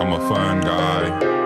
[0.00, 1.38] I'm a fun guy.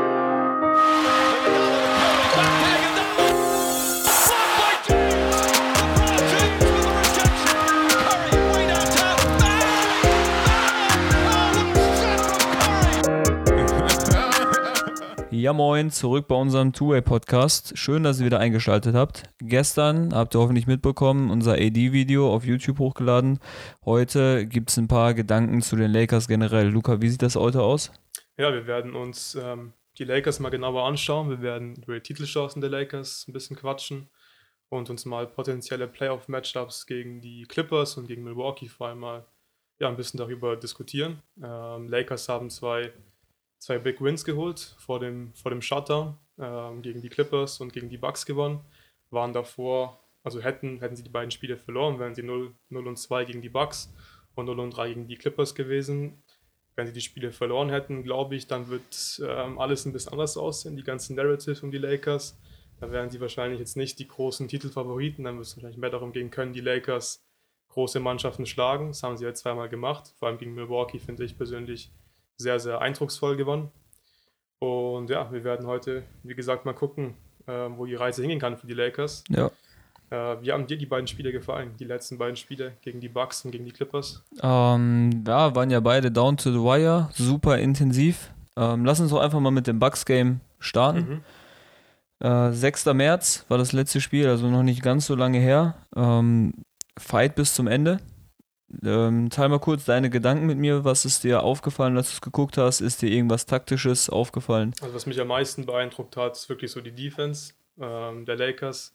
[15.30, 17.76] Ja moin, zurück bei unserem Two-Way-Podcast.
[17.76, 19.24] Schön, dass ihr wieder eingeschaltet habt.
[19.40, 23.38] Gestern habt ihr hoffentlich mitbekommen, unser AD-Video auf YouTube hochgeladen.
[23.84, 26.68] Heute gibt es ein paar Gedanken zu den Lakers generell.
[26.68, 27.90] Luca, wie sieht das heute aus?
[28.38, 31.30] Ja, wir werden uns ähm, die Lakers mal genauer anschauen.
[31.30, 34.08] Wir werden über die Titelchancen der Lakers ein bisschen quatschen
[34.68, 39.26] und uns mal potenzielle Playoff-Matchups gegen die Clippers und gegen Milwaukee vor allem mal
[39.78, 41.22] ja, ein bisschen darüber diskutieren.
[41.42, 42.92] Ähm, Lakers haben zwei
[43.62, 47.88] zwei Big Wins geholt vor dem, vor dem Shutdown ähm, gegen die Clippers und gegen
[47.88, 48.60] die Bucks gewonnen.
[49.10, 52.96] Waren davor, also hätten, hätten sie die beiden Spiele verloren, wären sie 0, 0 und
[52.96, 53.92] 2 gegen die Bucks
[54.34, 56.24] und 0 und 3 gegen die Clippers gewesen.
[56.74, 60.36] Wenn sie die Spiele verloren hätten, glaube ich, dann wird ähm, alles ein bisschen anders
[60.36, 62.38] aussehen, die ganzen Narratives um die Lakers.
[62.80, 66.12] Da wären sie wahrscheinlich jetzt nicht die großen Titelfavoriten, dann wird es wahrscheinlich mehr darum
[66.12, 67.24] gehen, können die Lakers
[67.68, 68.88] große Mannschaften schlagen.
[68.88, 71.92] Das haben sie jetzt zweimal gemacht, vor allem gegen Milwaukee finde ich persönlich
[72.36, 73.70] sehr, sehr eindrucksvoll gewonnen.
[74.58, 78.56] Und ja, wir werden heute, wie gesagt, mal gucken, äh, wo die Reise hingehen kann
[78.56, 79.24] für die Lakers.
[79.28, 79.50] Ja.
[80.12, 81.74] Äh, wie haben dir die beiden Spiele gefallen?
[81.78, 84.22] Die letzten beiden Spiele gegen die Bucks und gegen die Clippers?
[84.42, 88.30] Ähm, ja, waren ja beide down to the wire, super intensiv.
[88.54, 91.22] Ähm, lass uns doch einfach mal mit dem Bucks-Game starten.
[92.20, 92.26] Mhm.
[92.26, 92.84] Äh, 6.
[92.92, 95.76] März war das letzte Spiel, also noch nicht ganz so lange her.
[95.96, 96.52] Ähm,
[96.98, 97.98] Fight bis zum Ende.
[98.84, 100.84] Ähm, teil mal kurz deine Gedanken mit mir.
[100.84, 102.82] Was ist dir aufgefallen, als du es geguckt hast?
[102.82, 104.74] Ist dir irgendwas Taktisches aufgefallen?
[104.82, 108.94] Also, was mich am meisten beeindruckt hat, ist wirklich so die Defense ähm, der Lakers.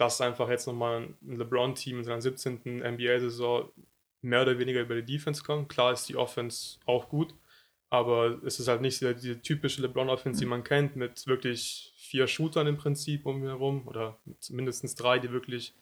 [0.00, 2.80] Dass einfach jetzt nochmal ein LeBron-Team in seiner 17.
[2.82, 3.70] NBA-Saison
[4.22, 5.68] mehr oder weniger über die Defense kommt.
[5.68, 7.34] Klar ist die Offense auch gut,
[7.90, 12.26] aber es ist halt nicht diese, diese typische LeBron-Offense, die man kennt, mit wirklich vier
[12.26, 15.74] Shootern im Prinzip um ihn herum oder mindestens drei, die wirklich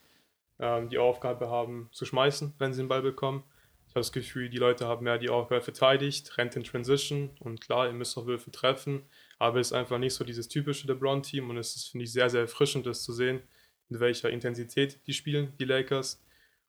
[0.58, 3.44] ähm, die Aufgabe haben zu schmeißen, wenn sie den Ball bekommen.
[3.86, 7.60] Ich habe das Gefühl, die Leute haben mehr die Aufgabe verteidigt, rennt in Transition und
[7.60, 9.04] klar, ihr müsst auch Würfe treffen,
[9.38, 12.28] aber es ist einfach nicht so dieses typische LeBron-Team und es ist, finde ich, sehr,
[12.28, 13.40] sehr erfrischend, das zu sehen,
[13.88, 16.22] mit welcher Intensität die spielen, die Lakers.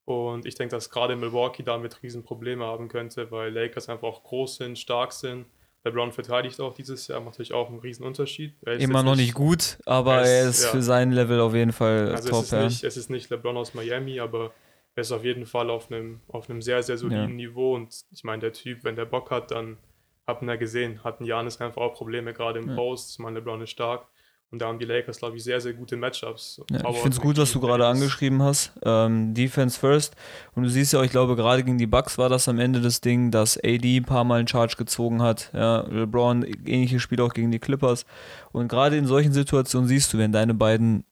[0.04, 4.56] Und ich denke, dass gerade Milwaukee damit Riesenprobleme haben könnte, weil Lakers einfach auch groß
[4.56, 5.46] sind, stark sind
[5.84, 8.54] LeBron verteidigt auch dieses Jahr, macht natürlich auch einen riesen Unterschied.
[8.64, 10.70] Immer noch nicht gut, aber er ist, er ist ja.
[10.70, 12.40] für sein Level auf jeden Fall also top.
[12.40, 12.64] Es ist, ja.
[12.64, 14.52] nicht, es ist nicht LeBron aus Miami, aber
[14.94, 17.34] er ist auf jeden Fall auf einem, auf einem sehr, sehr soliden ja.
[17.34, 17.74] Niveau.
[17.74, 19.78] Und ich meine, der Typ, wenn der Bock hat, dann
[20.26, 23.12] hat man ja gesehen, hatten Janis einfach auch Probleme, gerade im Post.
[23.12, 24.06] Ich meine, LeBron ist stark.
[24.52, 26.60] Und da haben die Lakers, glaube ich, sehr, sehr gute Matchups.
[26.72, 28.72] Ja, ich finde es gut, was du gerade angeschrieben hast.
[28.82, 30.16] Ähm, Defense first.
[30.56, 33.00] Und du siehst ja, ich glaube, gerade gegen die Bucks war das am Ende das
[33.00, 35.52] Ding, dass AD ein paar Mal einen Charge gezogen hat.
[35.54, 38.04] Ja, LeBron, ähnliches Spiel auch gegen die Clippers.
[38.50, 41.04] Und gerade in solchen Situationen siehst du, wenn deine beiden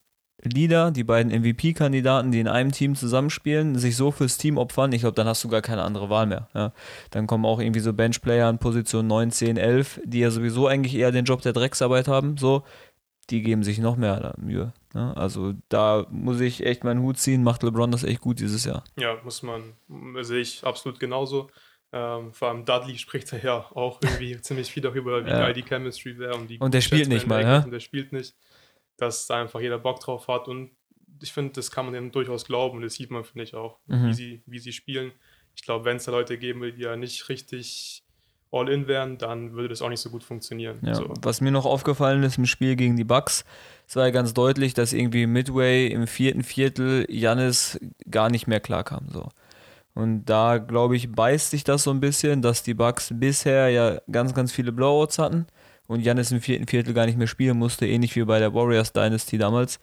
[0.43, 5.01] Leader, die beiden MVP-Kandidaten, die in einem Team zusammenspielen, sich so fürs Team opfern, ich
[5.01, 6.49] glaube, dann hast du gar keine andere Wahl mehr.
[6.55, 6.73] Ja.
[7.11, 10.95] Dann kommen auch irgendwie so Benchplayer in Position 9, 10, 11, die ja sowieso eigentlich
[10.95, 12.37] eher den Job der Drecksarbeit haben.
[12.37, 12.63] So,
[13.31, 14.73] die geben sich noch mehr Mühe.
[14.95, 15.17] Ne?
[15.17, 18.85] Also da muss ich echt meinen Hut ziehen, macht LeBron das echt gut dieses Jahr.
[18.99, 19.75] Ja, muss man,
[20.21, 21.51] sehe ich absolut genauso.
[21.91, 25.39] Ähm, vor allem Dudley spricht ja auch irgendwie ziemlich viel darüber, wie ja.
[25.39, 26.35] geil die Chemistry wäre.
[26.35, 27.63] Und, und der spielt nicht mal, ne?
[27.65, 28.35] Und der spielt nicht.
[28.97, 30.49] Dass da einfach jeder Bock drauf hat.
[30.49, 30.73] Und
[31.23, 32.77] ich finde, das kann man denen durchaus glauben.
[32.77, 34.09] Und das sieht man, finde ich, auch, mhm.
[34.09, 35.13] wie, sie, wie sie spielen.
[35.55, 38.05] Ich glaube, wenn es da Leute geben will, die ja nicht richtig
[38.51, 40.79] All-In wären, dann würde das auch nicht so gut funktionieren.
[40.83, 41.13] Ja, so.
[41.23, 43.45] Was mir noch aufgefallen ist im Spiel gegen die Bucks,
[43.87, 47.79] es war ja ganz deutlich, dass irgendwie Midway im vierten Viertel Jannis
[48.11, 49.07] gar nicht mehr klarkam.
[49.11, 49.29] So.
[49.95, 54.01] Und da, glaube ich, beißt sich das so ein bisschen, dass die Bucks bisher ja
[54.11, 55.47] ganz, ganz viele Blowouts hatten
[55.87, 58.93] und Jannis im vierten Viertel gar nicht mehr spielen musste, ähnlich wie bei der Warriors
[58.93, 59.81] Dynasty damals.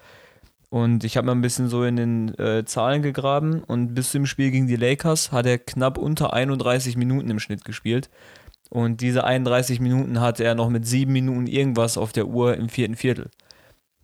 [0.69, 4.25] Und ich habe mal ein bisschen so in den äh, Zahlen gegraben und bis zum
[4.25, 8.09] Spiel gegen die Lakers hat er knapp unter 31 Minuten im Schnitt gespielt.
[8.69, 12.69] Und diese 31 Minuten hatte er noch mit sieben Minuten irgendwas auf der Uhr im
[12.69, 13.29] vierten Viertel.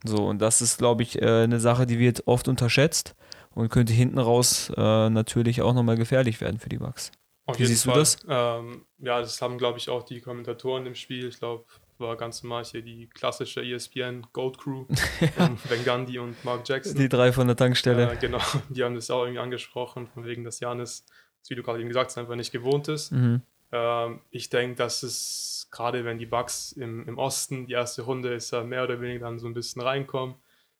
[0.04, 3.16] So, und das ist, glaube ich, äh, eine Sache, die wird oft unterschätzt
[3.54, 7.12] und könnte hinten raus äh, natürlich auch nochmal gefährlich werden für die Bucks.
[7.46, 7.94] Auf Wie siehst Fall.
[7.96, 8.18] du das?
[8.28, 11.28] Ähm, ja, das haben, glaube ich, auch die Kommentatoren im Spiel.
[11.28, 11.66] Ich glaube,
[12.02, 14.86] war ganz normal hier die klassische ESPN Gold Crew,
[15.40, 16.98] ähm, Ben Gandhi und Mark Jackson.
[16.98, 18.12] Die drei von der Tankstelle.
[18.12, 21.06] Äh, genau, die haben das auch irgendwie angesprochen, von wegen, dass Janis,
[21.48, 23.12] wie du gerade eben gesagt hast, einfach nicht gewohnt ist.
[23.12, 23.42] Mhm.
[23.72, 28.34] Ähm, ich denke, dass es gerade wenn die Bucks im, im Osten, die erste Runde
[28.34, 30.36] ist ja mehr oder weniger dann so ein bisschen reinkommen,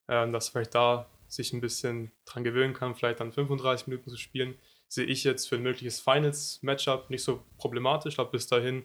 [0.08, 4.18] ähm, dass vielleicht da sich ein bisschen dran gewöhnen kann, vielleicht dann 35 Minuten zu
[4.18, 4.56] spielen,
[4.90, 8.12] sehe ich jetzt für ein mögliches Finals-Matchup nicht so problematisch.
[8.12, 8.84] Ich glaube, bis dahin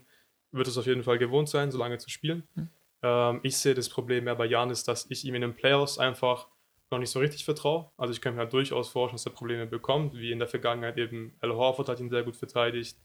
[0.53, 2.45] wird es auf jeden Fall gewohnt sein, so lange zu spielen.
[2.55, 2.69] Mhm.
[3.03, 6.47] Ähm, ich sehe das Problem mehr bei Janis, dass ich ihm in den Playoffs einfach
[6.93, 7.91] noch nicht so richtig vertraue.
[7.97, 10.97] Also ich kann mir halt durchaus vorstellen, dass er Probleme bekommt, wie in der Vergangenheit
[10.99, 12.97] eben Al Horford hat ihn sehr gut verteidigt.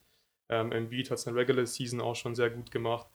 [0.51, 3.07] Ähm, Embiid hat es in der Regular Season auch schon sehr gut gemacht.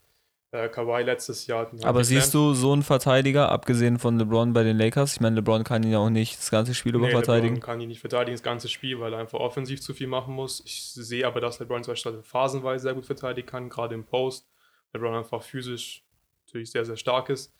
[0.52, 1.70] Äh, Kawhi letztes Jahr.
[1.70, 5.14] Halt Aber siehst du so einen Verteidiger, abgesehen von LeBron bei den Lakers?
[5.14, 7.56] Ich meine, LeBron kann ihn ja auch nicht das ganze Spiel über verteidigen.
[7.56, 10.34] LeBron kann ihn nicht verteidigen, das ganze Spiel, weil er einfach offensiv zu viel machen
[10.34, 10.62] muss.
[10.64, 14.48] Ich sehe aber, dass LeBron zum Beispiel phasenweise sehr gut verteidigen kann, gerade im Post.
[14.94, 16.04] LeBron einfach physisch
[16.46, 17.52] natürlich sehr, sehr stark ist.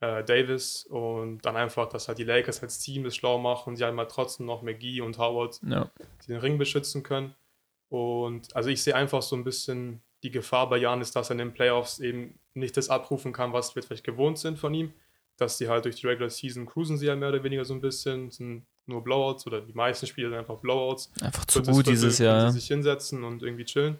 [0.00, 3.76] Äh, Davis und dann einfach, dass halt die Lakers als Team das schlau machen und
[3.76, 5.90] sie halt mal trotzdem noch McGee und Howard, ja.
[6.22, 7.34] die den Ring beschützen können.
[7.94, 11.34] Und also ich sehe einfach so ein bisschen die Gefahr bei Jan ist, dass er
[11.34, 14.92] in den Playoffs eben nicht das abrufen kann, was wir vielleicht gewohnt sind von ihm.
[15.36, 17.80] Dass sie halt durch die Regular Season cruisen sie ja mehr oder weniger so ein
[17.80, 21.12] bisschen, sind nur Blowouts oder die meisten Spiele sind einfach Blowouts.
[21.20, 22.50] Einfach zu gut dieses Jahr.
[22.50, 23.98] sich hinsetzen und irgendwie chillen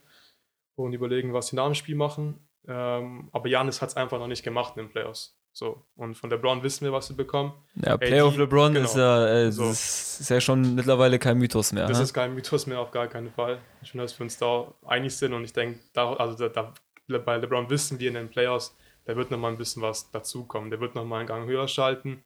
[0.75, 2.41] und überlegen, was sie nach dem Spiel machen.
[2.67, 5.37] Ähm, aber Janis hat es einfach noch nicht gemacht in den Playoffs.
[5.57, 7.53] So, und von LeBron wissen wir, was wir bekommen.
[7.77, 8.87] Ja, Playoff LeBron genau.
[8.87, 9.71] ist, ja, äh, so.
[9.71, 11.87] ist, ja schon mittlerweile kein Mythos mehr.
[11.87, 12.03] Das ne?
[12.03, 13.61] ist kein Mythos mehr, auf gar keinen Fall.
[13.81, 16.73] Ich finde, dass wir uns da einig sind und ich denke, da, also da,
[17.07, 20.71] da, bei LeBron wissen wir in den Playoffs, da wird nochmal ein bisschen was dazukommen.
[20.71, 22.25] Der wird nochmal einen Gang höher schalten.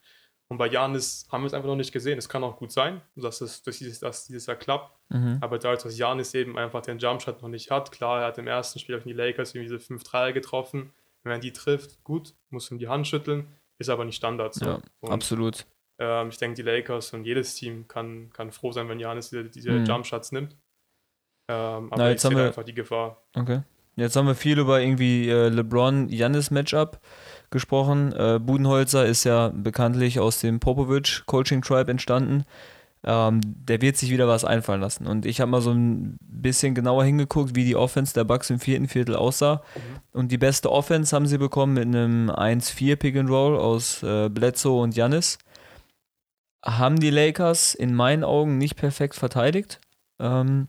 [0.49, 2.17] Und bei Janis haben wir es einfach noch nicht gesehen.
[2.17, 4.91] Es kann auch gut sein, dass es dass dieses, dass dieses Jahr klappt.
[5.11, 5.37] Mhm.
[5.43, 8.47] Aber dadurch, dass Janis eben einfach den Jumpshot noch nicht hat, klar, er hat im
[8.47, 10.95] ersten Spiel auf die Lakers irgendwie diese 5-3 getroffen
[11.29, 13.47] wenn er die trifft, gut, muss ihm die Hand schütteln,
[13.79, 14.55] ist aber nicht Standard.
[14.55, 14.65] So.
[14.65, 15.67] Ja, und, absolut.
[15.99, 19.45] Ähm, ich denke, die Lakers und jedes Team kann, kann froh sein, wenn Janis diese,
[19.45, 19.85] diese mhm.
[19.85, 20.57] Jumpshots nimmt.
[21.51, 23.23] Ähm, aber Na, jetzt ich sehe einfach die Gefahr.
[23.35, 23.63] Okay.
[23.97, 27.01] Jetzt haben wir viel über irgendwie äh, LeBron-Janis-Matchup
[27.51, 28.13] gesprochen.
[28.13, 32.45] Äh, Budenholzer ist ja bekanntlich aus dem Popovic Coaching Tribe entstanden
[33.09, 35.07] ähm, der wird sich wieder was einfallen lassen.
[35.07, 38.61] Und ich habe mal so ein bisschen genauer hingeguckt, wie die Offense der Bucks im
[38.61, 39.63] vierten Viertel aussah.
[39.75, 39.81] Mhm.
[40.13, 44.29] Und die beste Offense haben sie bekommen mit einem 1-4 Pick and Roll aus äh,
[44.29, 45.39] Bledsoe und Janis.
[46.63, 49.81] Haben die Lakers in meinen Augen nicht perfekt verteidigt.
[50.21, 50.69] Ähm,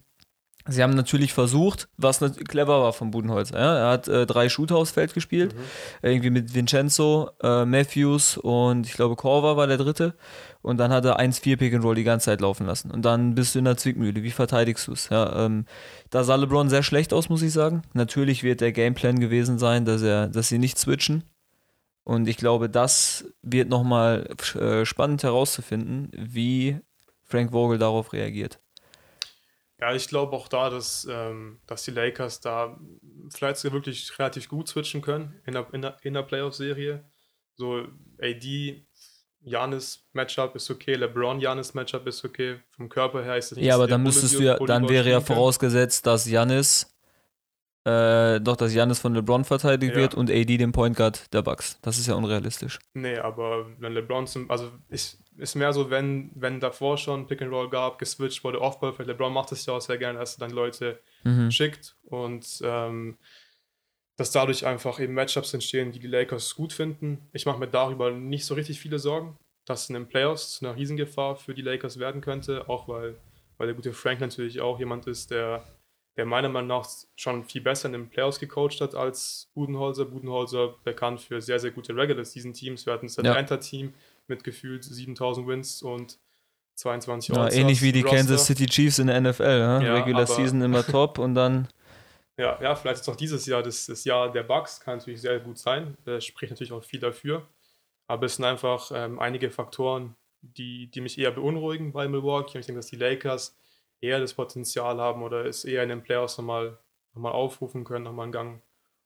[0.69, 3.57] Sie haben natürlich versucht, was clever war von Budenholzer.
[3.57, 3.77] Ja?
[3.77, 5.59] Er hat äh, drei Shooter aufs Feld gespielt, mhm.
[6.01, 10.15] irgendwie mit Vincenzo, äh, Matthews und ich glaube Corva war der dritte.
[10.61, 12.91] Und dann hat er 1-4 Pick and Roll die ganze Zeit laufen lassen.
[12.91, 14.23] Und dann bist du in der Zwickmühle.
[14.23, 15.09] Wie verteidigst du es?
[15.09, 15.65] Ja, ähm,
[16.09, 17.83] da sah LeBron sehr schlecht aus, muss ich sagen.
[17.93, 21.23] Natürlich wird der Gameplan gewesen sein, dass, er, dass sie nicht switchen.
[22.03, 26.79] Und ich glaube, das wird nochmal äh, spannend herauszufinden, wie
[27.23, 28.59] Frank Vogel darauf reagiert.
[29.79, 32.77] Ja, ich glaube auch da, dass, ähm, dass die Lakers da
[33.29, 37.05] vielleicht wirklich relativ gut switchen können in der, in der, in der Playoff-Serie.
[37.55, 37.85] So
[38.21, 38.85] AD,
[39.41, 42.59] Janis Matchup ist okay, LeBron Janis Matchup ist okay.
[42.71, 45.21] Vom Körper her ist es nicht Ja, aber dann müsstest du ja, dann wäre ja
[45.21, 46.93] vorausgesetzt, dass Janis
[47.85, 50.01] äh, doch, dass Janis von LeBron verteidigt ja.
[50.01, 51.79] wird und AD den Point Guard der Bucks.
[51.81, 52.79] Das ist ja unrealistisch.
[52.93, 57.41] Nee, aber wenn LeBron zum, also ich, ist mehr so, wenn, wenn davor schon Pick
[57.41, 60.35] and Roll gab, geswitcht wurde, Offball, vielleicht LeBron macht es ja auch sehr gerne, dass
[60.35, 61.49] er dann Leute mhm.
[61.51, 63.17] schickt und ähm,
[64.19, 67.29] dass dadurch einfach eben Matchups entstehen, die die Lakers gut finden.
[67.31, 70.75] Ich mache mir darüber nicht so richtig viele Sorgen, dass es in den Playoffs eine
[70.75, 73.15] Riesengefahr für die Lakers werden könnte, auch weil,
[73.57, 75.63] weil der gute Frank natürlich auch jemand ist, der,
[76.17, 80.03] der meiner Meinung nach schon viel besser in den Playoffs gecoacht hat als Budenholzer.
[80.03, 82.85] Budenholzer bekannt für sehr, sehr gute Regular Season Teams.
[82.85, 83.93] Wir hatten das Atlanta-Team,
[84.29, 86.19] mit gefühlt 7000 Wins und
[86.75, 88.17] 22 ja, Ähnlich wie die Roster.
[88.17, 89.43] Kansas City Chiefs in der NFL.
[89.43, 89.81] Ja?
[89.81, 91.67] ja Regular Season immer top und dann.
[92.37, 95.39] Ja, ja, vielleicht ist auch dieses Jahr das, das Jahr der Bugs, kann natürlich sehr
[95.39, 95.97] gut sein.
[96.05, 97.45] Das spricht natürlich auch viel dafür.
[98.07, 102.57] Aber es sind einfach ähm, einige Faktoren, die, die mich eher beunruhigen bei Milwaukee.
[102.57, 103.57] Und ich denke, dass die Lakers
[103.99, 106.79] eher das Potenzial haben oder es eher in den Playoffs nochmal,
[107.13, 108.61] nochmal aufrufen können, nochmal einen Gang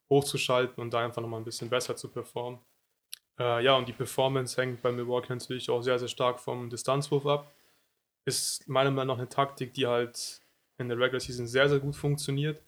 [0.09, 2.59] hochzuschalten und da einfach nochmal ein bisschen besser zu performen.
[3.39, 7.25] Äh, ja, und die Performance hängt bei Milwaukee natürlich auch sehr, sehr stark vom Distanzwurf
[7.25, 7.51] ab.
[8.25, 10.41] Ist meiner Meinung nach eine Taktik, die halt
[10.77, 12.61] in der Regular Season sehr, sehr gut funktioniert.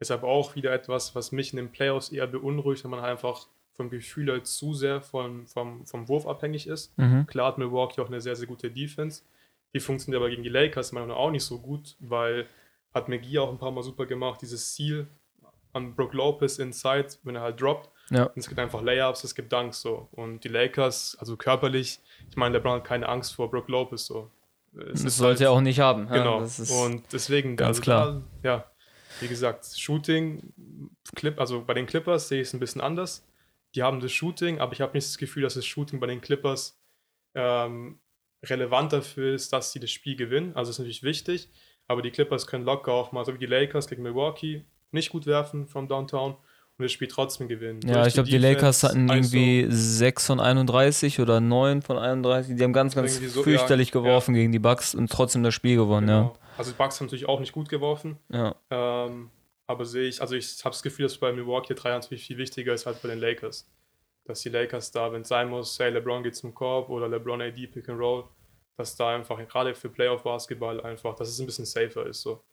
[0.00, 3.48] Ist aber auch wieder etwas, was mich in den Playoffs eher beunruhigt, wenn man einfach
[3.72, 6.96] vom Gefühl halt zu sehr vom, vom, vom Wurf abhängig ist.
[6.98, 7.26] Mhm.
[7.26, 9.22] Klar hat Milwaukee auch eine sehr, sehr gute Defense.
[9.72, 12.46] Die funktioniert aber gegen die Lakers meiner Meinung nach auch nicht so gut, weil
[12.92, 15.06] hat McGee auch ein paar Mal super gemacht, dieses Ziel
[15.72, 18.30] an Brook Lopez inside, wenn er halt droppt ja.
[18.34, 20.08] es gibt einfach Layups, es gibt Dunks so.
[20.12, 22.00] Und die Lakers, also körperlich,
[22.30, 24.30] ich meine, LeBron hat keine Angst vor Brook Lopez so.
[24.92, 26.08] Es das sollte halt, er auch nicht haben.
[26.08, 26.38] Genau.
[26.38, 28.22] und deswegen, ganz also klar.
[28.42, 28.64] Da, ja,
[29.20, 30.52] wie gesagt, Shooting,
[31.14, 33.26] Clip, also bei den Clippers sehe ich es ein bisschen anders.
[33.74, 36.20] Die haben das Shooting, aber ich habe nicht das Gefühl, dass das Shooting bei den
[36.20, 36.78] Clippers
[37.34, 37.98] ähm,
[38.44, 40.54] relevant dafür ist, dass sie das Spiel gewinnen.
[40.54, 41.50] Also ist natürlich wichtig,
[41.86, 45.26] aber die Clippers können locker auch mal, so wie die Lakers gegen Milwaukee, nicht gut
[45.26, 46.36] werfen vom Downtown
[46.78, 47.80] und das Spiel trotzdem gewinnen.
[47.84, 52.56] Ja, ich glaube, die Lakers hatten irgendwie 6 von 31 oder 9 von 31.
[52.56, 54.42] Die haben ganz, ganz so, fürchterlich ja, geworfen ja.
[54.42, 56.20] gegen die Bucks und trotzdem das Spiel gewonnen, genau.
[56.20, 56.34] ja.
[56.56, 58.18] Also die Bucks haben natürlich auch nicht gut geworfen.
[58.32, 58.54] Ja.
[58.70, 59.30] Ähm,
[59.66, 62.74] aber sehe ich, also ich habe das Gefühl, dass bei Milwaukee 3 natürlich viel wichtiger
[62.74, 63.68] ist als bei den Lakers.
[64.24, 67.42] Dass die Lakers da, wenn es sein muss, hey, LeBron geht zum Korb oder LeBron
[67.42, 68.24] AD Pick and Roll,
[68.76, 72.22] dass da einfach gerade für Playoff Basketball einfach, dass es ein bisschen safer ist.
[72.22, 72.44] So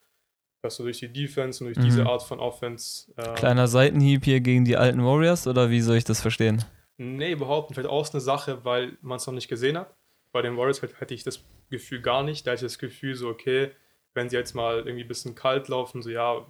[0.66, 1.90] dass du durch die Defense und durch mhm.
[1.90, 3.12] diese Art von Offense.
[3.16, 6.64] Äh, Kleiner Seitenhieb hier gegen die alten Warriors oder wie soll ich das verstehen?
[6.98, 7.76] Nee, überhaupt nicht.
[7.76, 9.94] Vielleicht auch eine Sache, weil man es noch nicht gesehen hat.
[10.32, 12.46] Bei den Warriors hätte ich das Gefühl gar nicht.
[12.46, 13.72] Da hatte ich das Gefühl so, okay,
[14.14, 16.46] wenn sie jetzt mal irgendwie ein bisschen kalt laufen, so ja,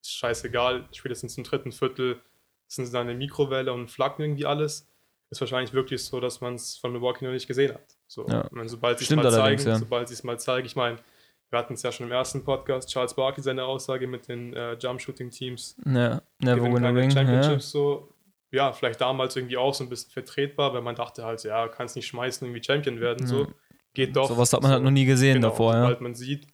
[0.00, 2.20] ist scheißegal, spätestens im dritten Viertel
[2.68, 4.88] sind sie dann eine Mikrowelle und flacken irgendwie alles.
[5.30, 7.96] Ist wahrscheinlich wirklich so, dass man es von Milwaukee noch nicht gesehen hat.
[8.06, 8.48] So, ja.
[8.50, 9.76] meine, sobald sie es mal zeigen, ja.
[9.76, 10.98] sobald sie es mal zeigen, ich meine,
[11.50, 14.74] wir hatten es ja schon im ersten Podcast, Charles Barkley seine Aussage mit den äh,
[14.74, 15.76] Jump-Shooting-Teams.
[15.86, 17.10] Ja, never win ring.
[17.10, 17.80] Championships ja.
[17.80, 18.14] so.
[18.50, 21.96] Ja, vielleicht damals irgendwie auch so ein bisschen vertretbar, weil man dachte halt, ja, kannst
[21.96, 23.46] nicht schmeißen, irgendwie Champion werden, so.
[23.94, 24.28] Geht doch.
[24.28, 25.82] Sowas hat man so, halt noch nie gesehen genau, davor, ja.
[25.82, 26.46] Sobald man sieht,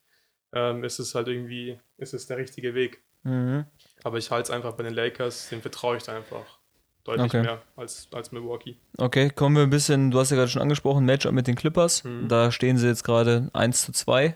[0.53, 3.03] ähm, ist es halt irgendwie, ist es der richtige Weg.
[3.23, 3.65] Mhm.
[4.03, 6.59] Aber ich halte es einfach bei den Lakers, den vertraue ich da einfach
[7.05, 7.43] deutlich okay.
[7.43, 8.77] mehr als, als Milwaukee.
[8.99, 12.05] Okay, kommen wir ein bisschen, du hast ja gerade schon angesprochen, Matchup mit den Clippers.
[12.05, 12.29] Mhm.
[12.29, 14.35] Da stehen sie jetzt gerade 1 zu 2.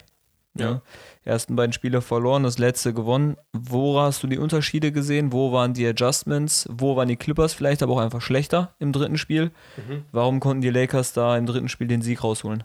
[0.58, 0.70] Ja.
[0.70, 0.82] ja.
[1.24, 3.36] Ersten beiden Spiele verloren, das letzte gewonnen.
[3.52, 5.32] Wo hast du die Unterschiede gesehen?
[5.32, 6.66] Wo waren die Adjustments?
[6.70, 9.50] Wo waren die Clippers vielleicht aber auch einfach schlechter im dritten Spiel?
[9.76, 10.04] Mhm.
[10.10, 12.64] Warum konnten die Lakers da im dritten Spiel den Sieg rausholen?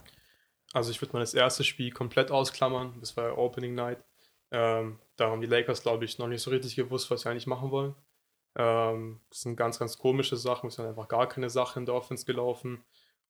[0.72, 2.94] Also ich würde mal das erste Spiel komplett ausklammern.
[3.00, 4.04] Das war Opening Night.
[4.52, 7.48] Ähm, da haben die Lakers, glaube ich, noch nicht so richtig gewusst, was sie eigentlich
[7.48, 7.96] machen wollen.
[8.56, 10.68] Ähm, das sind ganz, ganz komische Sachen.
[10.68, 12.84] Es sind einfach gar keine Sachen in der Offense gelaufen.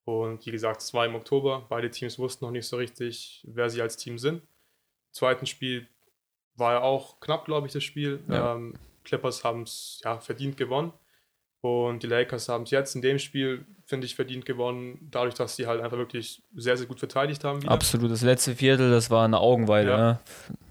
[0.05, 1.65] Und wie gesagt, es war im Oktober.
[1.69, 4.43] Beide Teams wussten noch nicht so richtig, wer sie als Team sind
[5.13, 5.87] zweiten Spiel
[6.55, 8.21] war ja auch knapp, glaube ich, das Spiel.
[8.29, 8.55] Ja.
[8.55, 10.93] Ähm, Clippers haben es ja, verdient gewonnen.
[11.61, 15.55] Und die Lakers haben es jetzt in dem Spiel, finde ich, verdient gewonnen, dadurch, dass
[15.55, 17.61] sie halt einfach wirklich sehr, sehr gut verteidigt haben.
[17.61, 17.71] Wieder.
[17.71, 19.89] Absolut, das letzte Viertel, das war eine Augenweide.
[19.89, 19.97] Ja.
[19.97, 20.19] Ne?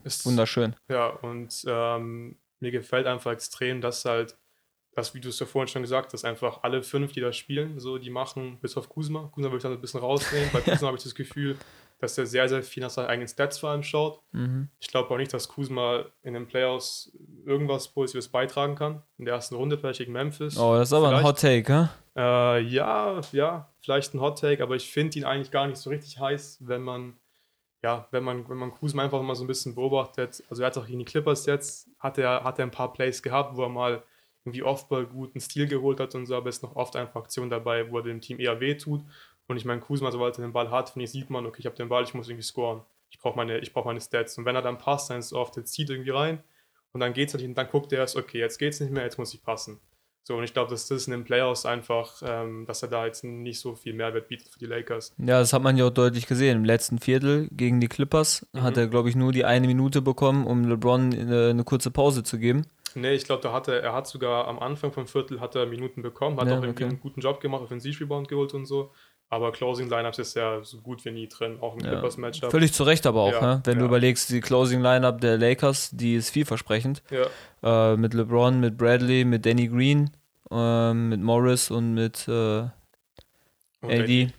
[0.05, 0.77] Ist wunderschön.
[0.91, 4.37] Ja, und ähm, mir gefällt einfach extrem, dass halt,
[4.95, 7.81] das, wie du es ja vorhin schon gesagt hast, einfach alle fünf, die da spielen,
[7.81, 9.31] so, die machen, bis auf Kuzma.
[9.33, 10.51] Kuzma würde ich dann ein bisschen rausnehmen.
[10.53, 11.57] Bei Kuzma habe ich das Gefühl,
[12.03, 14.21] dass er sehr, sehr viel nach seinen eigenen Stats vor allem schaut.
[14.33, 14.69] Mhm.
[14.81, 17.17] Ich glaube auch nicht, dass Kuzma in den Playoffs
[17.47, 19.03] irgendwas Positives beitragen kann.
[19.19, 20.59] In der ersten Runde vielleicht gegen Memphis.
[20.59, 21.23] Oh, das ist aber vielleicht.
[21.23, 21.89] ein Hot Take, hä?
[22.17, 25.91] Äh, ja, ja, vielleicht ein Hot Take, aber ich finde ihn eigentlich gar nicht so
[25.91, 27.15] richtig heiß, wenn man,
[27.85, 30.43] ja, wenn man, wenn man Kuzma einfach mal so ein bisschen beobachtet.
[30.51, 33.23] Also er hat auch gegen die Clippers jetzt, hat er, hat er ein paar Plays
[33.23, 34.03] gehabt, wo er mal
[34.45, 37.89] irgendwie Offball guten Stil geholt hat und so, aber ist noch oft einfach Aktion dabei,
[37.93, 39.03] wo er dem Team eher wehtut.
[39.49, 41.67] Und ich meine, Kuzma, sobald er den Ball hat, finde ich, sieht man, okay, ich
[41.67, 42.83] habe den Ball, ich muss irgendwie scoren.
[43.11, 44.39] Ich brauche meine, brauch meine Stats.
[44.39, 46.43] Und wenn er dann passt, dann ist es oft, er zieht irgendwie rein
[46.93, 48.93] und dann geht es halt und dann guckt er erst, okay, jetzt geht es nicht
[48.93, 49.81] mehr, jetzt muss ich passen.
[50.25, 53.25] So, und ich glaube, dass das in den Playoffs einfach, ähm, dass er da jetzt
[53.25, 55.13] nicht so viel Mehrwert bietet für die Lakers.
[55.19, 56.59] Ja, das hat man ja auch deutlich gesehen.
[56.59, 58.63] Im letzten Viertel gegen die Clippers mhm.
[58.63, 62.23] hat er, glaube ich, nur die eine Minute bekommen, um LeBron eine, eine kurze Pause
[62.23, 62.67] zu geben.
[62.95, 66.03] Nee, ich glaube, da hatte er hat sogar am Anfang vom Viertel hat er Minuten
[66.03, 66.93] bekommen, hat ja, auch irgendwie okay.
[66.93, 68.93] einen guten Job gemacht, Offensiv-Rebound geholt und so.
[69.33, 71.93] Aber Closing Lineups ist ja so gut wie nie drin, auch im ja.
[71.93, 72.51] Clippers Matchup.
[72.51, 73.61] Völlig zu Recht aber auch, ja, ne?
[73.65, 73.81] wenn ja.
[73.81, 77.03] du überlegst, die Closing Lineup der Lakers, die ist vielversprechend.
[77.63, 80.11] Äh, mit LeBron, mit Bradley, mit Danny Green,
[80.51, 82.65] äh, mit Morris und mit äh,
[83.81, 84.33] AD.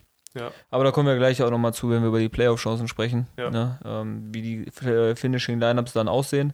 [0.70, 3.80] Aber da kommen wir gleich auch nochmal zu, wenn wir über die Playoff-Chancen sprechen, ne?
[3.84, 4.70] ähm, wie die
[5.16, 6.52] Finishing Lineups dann aussehen.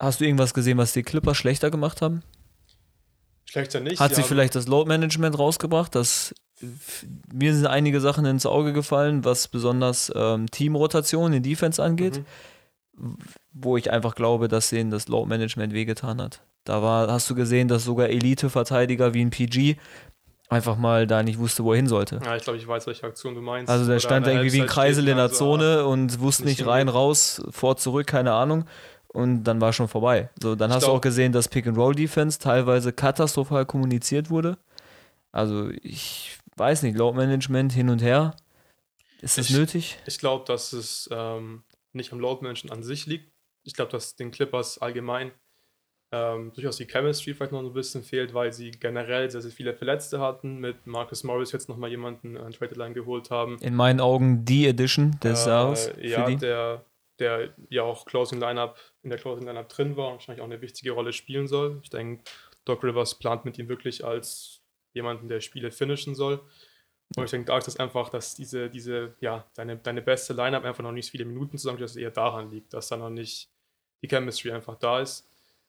[0.00, 2.24] Hast du irgendwas gesehen, was die Clippers schlechter gemacht haben?
[3.44, 4.00] Schlechter nicht.
[4.00, 6.34] Hat sie vielleicht das Load Management rausgebracht, dass
[7.32, 12.22] mir sind einige Sachen ins Auge gefallen, was besonders ähm, Teamrotation in Defense angeht,
[12.96, 13.16] mhm.
[13.52, 16.42] wo ich einfach glaube, dass denen das Load Management wehgetan hat.
[16.64, 19.76] Da war, hast du gesehen, dass sogar Elite-Verteidiger wie ein PG
[20.48, 22.20] einfach mal da nicht wusste, wo er hin sollte.
[22.24, 23.70] Ja, ich glaube, ich weiß, welche Aktion du meinst.
[23.70, 26.60] Also der stand da irgendwie wie ein Kreisel in der Zone so, und wusste nicht,
[26.60, 28.64] nicht rein, raus, vor, zurück, keine Ahnung.
[29.08, 30.30] Und dann war schon vorbei.
[30.42, 34.58] So, dann ich hast glaub, du auch gesehen, dass Pick-and-Roll-Defense teilweise katastrophal kommuniziert wurde.
[35.32, 38.36] Also ich weiß nicht, Load Management hin und her.
[39.20, 39.98] Ist das ich, nötig?
[40.06, 43.32] Ich glaube, dass es ähm, nicht am Load Management an sich liegt.
[43.62, 45.32] Ich glaube, dass den Clippers allgemein
[46.12, 49.74] ähm, durchaus die Chemistry vielleicht noch ein bisschen fehlt, weil sie generell sehr, sehr viele
[49.74, 50.58] Verletzte hatten.
[50.58, 53.58] Mit Marcus Morris jetzt nochmal jemanden an Trade Line geholt haben.
[53.60, 55.92] In meinen Augen die Edition des äh, Jahres.
[56.00, 56.84] Ja, der,
[57.18, 60.60] der ja auch Closing Lineup in der Closing Lineup drin war und wahrscheinlich auch eine
[60.60, 61.80] wichtige Rolle spielen soll.
[61.82, 62.22] Ich denke,
[62.64, 64.55] Doc Rivers plant mit ihm wirklich als
[64.96, 66.42] jemanden, der Spiele finishen soll.
[67.14, 70.64] Und ich denke, da ist das einfach, dass diese, diese, ja, deine, deine beste Lineup
[70.64, 73.48] einfach noch nicht viele Minuten zusammen, dass es eher daran liegt, dass da noch nicht
[74.02, 75.28] die Chemistry einfach da ist.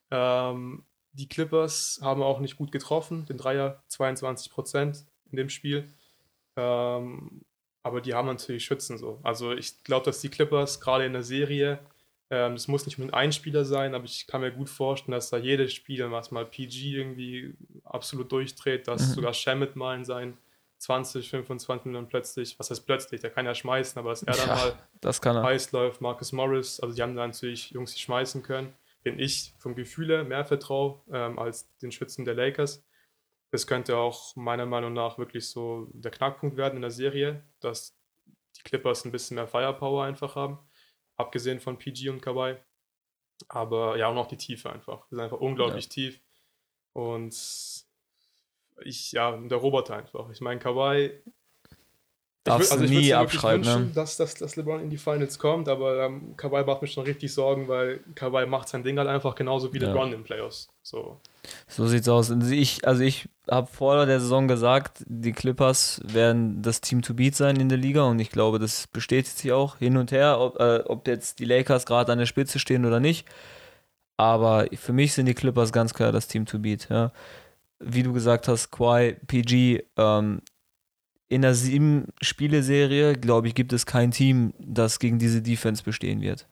[0.10, 5.88] Ähm, die Clippers haben auch nicht gut getroffen, den Dreier 22 Prozent in dem Spiel.
[6.56, 7.46] Ähm,
[7.84, 9.20] aber die haben natürlich Schützen so.
[9.24, 11.80] Also ich glaube, dass die Clippers gerade in der Serie,
[12.30, 15.30] ähm, das muss nicht nur ein Spieler sein, aber ich kann mir gut vorstellen, dass
[15.30, 17.56] da jedes Spiel, was mal PG irgendwie
[17.86, 19.14] absolut durchdreht, dass mhm.
[19.14, 20.38] sogar Shamit mal in seinen
[20.80, 24.48] 20, 25 Minuten plötzlich, was heißt plötzlich, der kann ja schmeißen, aber dass er dann
[24.48, 25.44] ja, mal das kann er.
[25.44, 28.74] heiß läuft, Marcus Morris, also die haben da natürlich Jungs, die schmeißen können,
[29.06, 32.84] den ich vom Gefühle mehr vertraue ähm, als den Schützen der Lakers.
[33.52, 37.98] Das könnte auch meiner Meinung nach wirklich so der Knackpunkt werden in der Serie, dass
[38.58, 40.60] die Clippers ein bisschen mehr Firepower einfach haben,
[41.18, 42.56] abgesehen von PG und Kawhi.
[43.50, 45.02] Aber ja, auch noch die Tiefe einfach.
[45.02, 45.90] Das ist einfach unglaublich ja.
[45.90, 46.22] tief.
[46.94, 47.36] Und
[48.84, 50.30] ich, ja, der Roboter einfach.
[50.32, 51.12] Ich meine, Kawhi.
[52.44, 53.92] Darfst also ich nie abschreiben, wünschen, ne?
[53.94, 57.34] dass, dass, dass LeBron in die Finals kommt, aber ähm, Kawhi macht mir schon richtig
[57.34, 59.90] Sorgen, weil Kawhi macht sein Ding halt einfach genauso wie ja.
[59.90, 60.70] LeBron in Playoffs.
[60.82, 61.20] So.
[61.68, 62.30] So sieht's aus.
[62.30, 67.36] Ich, also ich habe vor der Saison gesagt, die Clippers werden das Team to beat
[67.36, 70.60] sein in der Liga und ich glaube, das bestätigt sich auch hin und her, ob,
[70.60, 73.28] äh, ob jetzt die Lakers gerade an der Spitze stehen oder nicht.
[74.18, 76.90] Aber für mich sind die Clippers ganz klar das Team to beat.
[76.90, 77.12] Ja
[77.80, 80.42] wie du gesagt hast, Quai, PG, ähm,
[81.30, 86.22] in der sieben Spiele-Serie, glaube ich, gibt es kein Team, das gegen diese Defense bestehen
[86.22, 86.48] wird.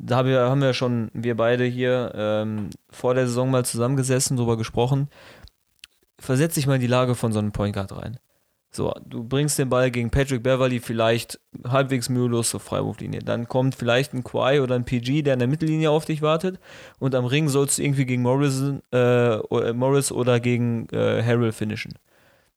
[0.00, 4.56] Da haben wir, haben schon, wir beide hier ähm, vor der Saison mal zusammengesessen, drüber
[4.56, 5.08] gesprochen.
[6.18, 8.18] Versetz dich mal in die Lage von so einem Point Guard rein.
[8.70, 13.20] So, du bringst den Ball gegen Patrick Beverly vielleicht halbwegs mühelos zur Freiwurflinie.
[13.20, 16.58] Dann kommt vielleicht ein Quai oder ein PG, der in der Mittellinie auf dich wartet.
[16.98, 21.94] Und am Ring sollst du irgendwie gegen Morrison, äh, Morris oder gegen äh, Harrell finishen.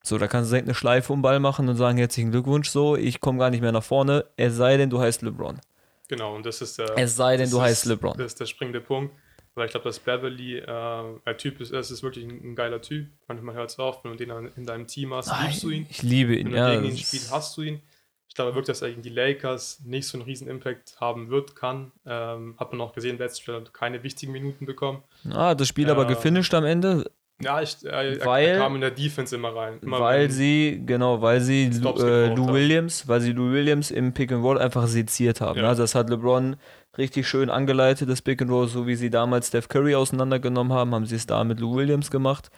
[0.01, 2.69] So, da kannst du direkt eine Schleife um den Ball machen und sagen: Herzlichen Glückwunsch,
[2.69, 5.59] so, ich komme gar nicht mehr nach vorne, es sei denn, du heißt LeBron.
[6.07, 6.97] Genau, und das ist der.
[6.97, 8.17] Es sei denn, du heißt LeBron.
[8.17, 9.13] Das ist der springende Punkt.
[9.57, 12.79] Weil ich glaube, dass Beverly äh, ein Typ ist, es ist wirklich ein, ein, geiler
[12.79, 13.07] Typ.
[13.27, 15.87] Manchmal hört es auf, wenn du den in deinem Team hast, Nein, liebst du ihn.
[15.89, 16.75] Ich liebe ihn, wenn du ja.
[16.75, 17.81] gegen ihn spielst, hast du ihn.
[18.29, 21.55] Ich glaube wirklich, dass er gegen die Lakers nicht so einen riesen Impact haben wird,
[21.55, 21.91] kann.
[22.05, 25.03] Ähm, hat man auch gesehen, letztes Spiel hat keine wichtigen Minuten bekommen.
[25.31, 27.09] Ah, das Spiel äh, aber gefinisht am Ende.
[27.39, 29.77] Ja, ich, äh, weil, er kam in der Defense immer rein.
[29.81, 34.13] Immer weil sie, genau, weil sie Lu, äh, Lou Williams, weil sie Lou Williams im
[34.13, 35.59] Pick and Roll einfach seziert haben.
[35.59, 35.67] Ja.
[35.67, 36.55] Also das hat LeBron
[36.97, 40.95] richtig schön angeleitet, das Pick and Roll, so wie sie damals Steph Curry auseinandergenommen haben,
[40.95, 42.49] haben sie es da mit Lou Williams gemacht.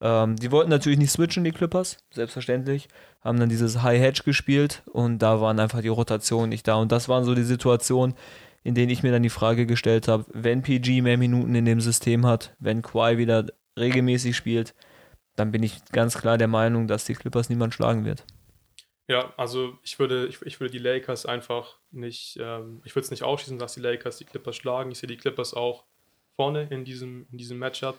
[0.00, 2.88] Ähm, die wollten natürlich nicht switchen, die Clippers, selbstverständlich.
[3.22, 6.76] Haben dann dieses High Hedge gespielt und da waren einfach die Rotationen nicht da.
[6.76, 8.14] Und das waren so die Situationen,
[8.62, 11.80] in denen ich mir dann die Frage gestellt habe, wenn PG mehr Minuten in dem
[11.80, 13.46] System hat, wenn Kawhi wieder
[13.78, 14.74] regelmäßig spielt,
[15.36, 18.24] dann bin ich ganz klar der Meinung, dass die Clippers niemand schlagen wird.
[19.08, 23.10] Ja, also ich würde, ich, ich würde die Lakers einfach nicht, ähm, ich würde es
[23.10, 24.90] nicht ausschließen, dass die Lakers die Clippers schlagen.
[24.90, 25.84] Ich sehe die Clippers auch
[26.36, 27.98] vorne in diesem, in diesem Matchup.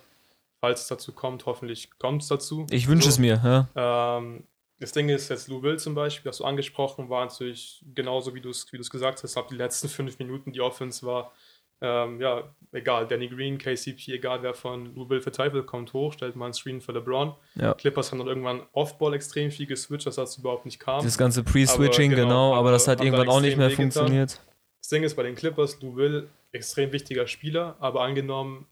[0.62, 2.68] Falls es dazu kommt, hoffentlich kommt es dazu.
[2.70, 3.10] Ich wünsche so.
[3.10, 3.42] es mir,
[3.76, 4.18] ja.
[4.18, 4.44] Ähm,
[4.80, 8.42] das Ding ist, jetzt Lou Will zum Beispiel, hast du angesprochen, war natürlich genauso, wie
[8.42, 11.34] du es wie gesagt hast, ab die letzten fünf Minuten die Offense war
[11.82, 16.36] ähm, ja, egal, Danny Green, KCP, egal wer von Louisville für Teufel kommt hoch, stellt
[16.36, 17.34] mal einen Screen für LeBron.
[17.56, 17.74] Ja.
[17.74, 21.04] Clippers haben dann irgendwann Off-Ball extrem viel geswitcht, dass das überhaupt nicht kam.
[21.04, 24.42] Das ganze Pre-Switching, genau, genau, aber, das hat irgendwann auch nicht mehr funktioniert.
[24.82, 28.66] Das Ding ist bei den Clippers, Louisville, extrem wichtiger Spieler, aber angenommen,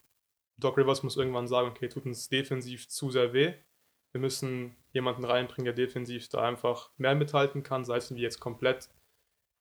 [0.58, 3.54] Doc Rivers muss irgendwann sagen, okay, tut uns defensiv zu sehr weh.
[4.12, 8.40] Wir müssen jemanden reinbringen, der defensiv da einfach mehr mithalten kann, sei es wie jetzt
[8.40, 8.90] komplett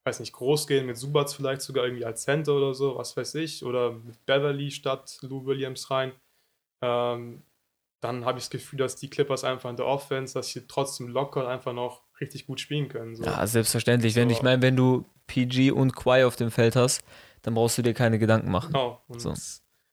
[0.07, 3.35] weiß nicht, groß gehen, mit Subats vielleicht sogar irgendwie als Center oder so, was weiß
[3.35, 6.13] ich, oder mit Beverly statt Lou Williams rein.
[6.81, 7.43] Ähm,
[7.99, 11.09] dann habe ich das Gefühl, dass die Clippers einfach in der Offense, dass sie trotzdem
[11.09, 13.15] locker einfach noch richtig gut spielen können.
[13.15, 13.23] So.
[13.23, 14.13] Ja, selbstverständlich.
[14.13, 14.21] So.
[14.21, 17.03] Wenn ich meine, wenn du PG und Quai auf dem Feld hast,
[17.41, 18.71] dann brauchst du dir keine Gedanken machen.
[18.71, 19.01] Genau.
[19.07, 19.33] Und so.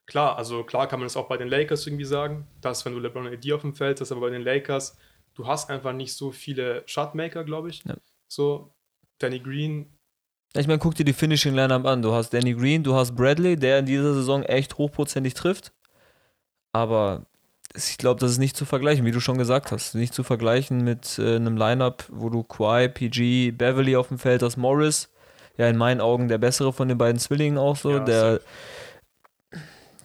[0.07, 3.01] Klar, also klar kann man das auch bei den Lakers irgendwie sagen, dass wenn du
[3.01, 4.99] LeBron AD auf dem Feld hast, aber bei den Lakers,
[5.35, 7.83] du hast einfach nicht so viele Shotmaker, glaube ich.
[7.85, 7.97] Ja.
[8.29, 8.75] So,
[9.19, 9.97] Danny Green
[10.61, 12.03] ich meine, guck dir die Finishing Lineup an.
[12.03, 15.73] Du hast Danny Green, du hast Bradley, der in dieser Saison echt hochprozentig trifft.
[16.73, 17.27] Aber
[17.77, 19.95] ich glaube, das ist nicht zu vergleichen, wie du schon gesagt hast.
[19.95, 24.43] Nicht zu vergleichen mit äh, einem Lineup, wo du Quai, PG, Beverly auf dem Feld
[24.43, 25.11] hast, Morris.
[25.57, 27.91] Ja, in meinen Augen der bessere von den beiden Zwillingen auch so.
[27.91, 28.41] Ja, der,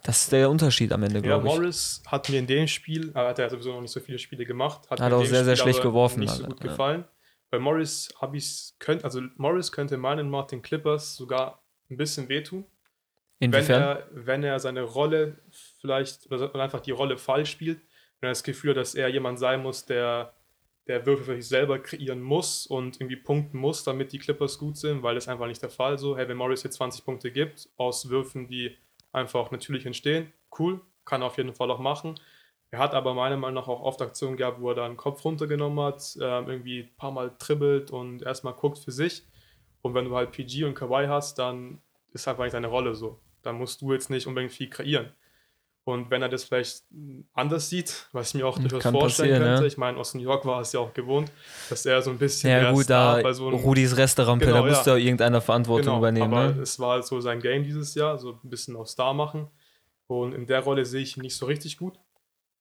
[0.03, 1.51] das ist der Unterschied am Ende, glaube ich.
[1.51, 4.17] Ja, Morris hat mir in dem Spiel, er hat ja sowieso noch nicht so viele
[4.17, 6.21] Spiele gemacht, hat, hat auch sehr, Spiel sehr schlecht geworfen.
[6.21, 6.69] Nicht so gut ja.
[6.69, 7.05] gefallen.
[7.51, 12.65] Bei Morris habe ich könnt, also Morris könnte meinen Martin Clippers sogar ein bisschen wehtun.
[13.39, 13.81] Inwiefern?
[13.81, 15.39] Wenn er, wenn er seine Rolle
[15.79, 17.79] vielleicht oder einfach die Rolle falsch spielt,
[18.19, 20.33] wenn er das Gefühl hat, dass er jemand sein muss, der,
[20.87, 24.77] der Würfe für sich selber kreieren muss und irgendwie punkten muss, damit die Clippers gut
[24.77, 26.17] sind, weil das einfach nicht der Fall so.
[26.17, 28.77] Hey, wenn Morris jetzt 20 Punkte gibt aus Würfen, die
[29.11, 32.15] einfach natürlich entstehen, cool, kann er auf jeden Fall auch machen.
[32.71, 35.83] Er hat aber meiner Meinung nach auch oft Aktionen gehabt, wo er dann Kopf runtergenommen
[35.83, 39.23] hat, äh, irgendwie ein paar Mal dribbelt und erstmal guckt für sich.
[39.81, 41.81] Und wenn du halt PG und Kawhi hast, dann
[42.13, 43.19] ist halt eigentlich deine Rolle so.
[43.41, 45.11] Dann musst du jetzt nicht unbedingt viel kreieren.
[45.85, 46.83] Und wenn er das vielleicht
[47.33, 49.67] anders sieht, was ich mir auch hm, durchaus vorstellen könnte, ja.
[49.67, 51.31] ich meine, aus New York war es ja auch gewohnt,
[51.69, 52.51] dass er so ein bisschen.
[52.51, 54.97] Ja, gut, da bei so einem, Rudis Restaurant, genau, da musste ja.
[54.97, 56.33] irgendeiner Verantwortung genau, übernehmen.
[56.33, 56.61] Aber ne?
[56.61, 59.47] es war halt so sein Game dieses Jahr, so ein bisschen auch Star machen.
[60.05, 61.99] Und in der Rolle sehe ich ihn nicht so richtig gut.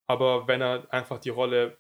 [0.08, 1.76] Aber wenn er einfach die Rolle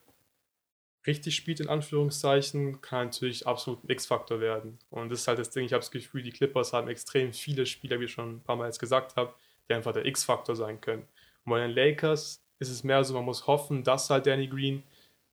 [1.06, 4.78] richtig spielt, in Anführungszeichen, kann natürlich absolut ein X-Faktor werden.
[4.90, 7.66] Und das ist halt das Ding, ich habe das Gefühl, die Clippers haben extrem viele
[7.66, 9.34] Spieler, wie ich schon ein paar Mal jetzt gesagt habe,
[9.68, 11.08] die einfach der X-Faktor sein können.
[11.44, 14.82] Und bei den Lakers ist es mehr so, man muss hoffen, dass halt Danny Green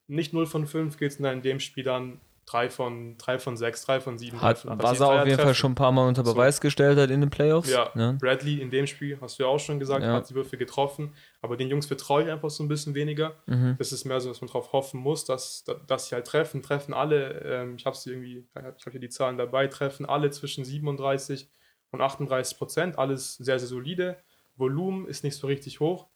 [0.08, 3.86] nicht 0 von 5 geht, sondern in dem Spiel dann 3 von, 3 von 6,
[3.86, 4.40] 3 von 7.
[4.42, 6.62] Hat, von was er auf jeden Fall schon ein paar Mal unter Beweis so.
[6.62, 7.72] gestellt hat in den Playoffs.
[7.72, 8.18] Ja, ne?
[8.20, 10.14] Bradley in dem Spiel, hast du ja auch schon gesagt, ja.
[10.14, 11.14] hat die Würfe getroffen.
[11.42, 13.36] Aber den Jungs vertraue ich einfach so ein bisschen weniger.
[13.48, 13.76] Mhm.
[13.80, 16.62] Das ist mehr so, dass man darauf hoffen muss, dass, dass sie halt treffen.
[16.62, 20.30] Treffen alle, ähm, ich habe sie irgendwie, ich habe hier die Zahlen dabei, treffen alle
[20.30, 21.50] zwischen 37
[21.92, 23.00] und 38 Prozent.
[23.00, 24.18] Alles sehr, sehr solide.
[24.56, 26.08] Volumen ist nicht so richtig hoch.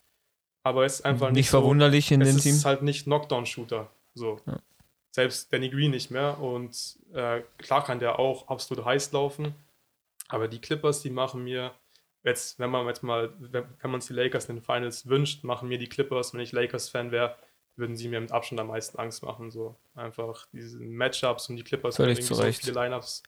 [0.62, 2.52] Aber es ist einfach nicht, nicht verwunderlich so, in dem Team.
[2.52, 3.90] Es ist halt nicht Knockdown-Shooter.
[4.14, 4.40] So.
[4.46, 4.60] Ja
[5.12, 6.40] selbst Danny Green nicht mehr.
[6.40, 9.56] Und äh, klar kann der auch absolut heiß laufen.
[10.28, 11.72] Aber die Clippers, die machen mir
[12.24, 15.44] jetzt, wenn man jetzt mal, wenn, wenn man uns die Lakers in den Finals wünscht,
[15.44, 17.36] machen mir die Clippers, wenn ich Lakers-Fan wäre,
[17.76, 19.52] würden sie mir mit Abstand am meisten Angst machen.
[19.52, 23.24] So einfach diese Matchups und die Clippers Völlig können so viele Lineups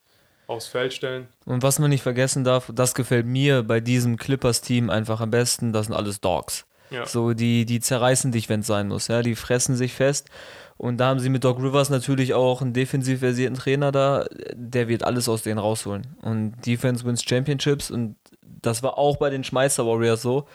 [0.48, 1.28] aufs Feld stellen.
[1.46, 5.72] Und was man nicht vergessen darf, das gefällt mir bei diesem Clippers-Team einfach am besten,
[5.74, 6.66] das sind alles Dogs.
[6.92, 7.06] Ja.
[7.06, 9.08] So, die, die zerreißen dich, wenn es sein muss.
[9.08, 9.22] Ja?
[9.22, 10.30] Die fressen sich fest.
[10.78, 14.88] Und da haben sie mit Doc Rivers natürlich auch einen defensiv versierten Trainer da, der
[14.88, 16.18] wird alles aus denen rausholen.
[16.24, 20.48] Und Defense wins Championships und das war auch bei den Schmeißer Warriors so.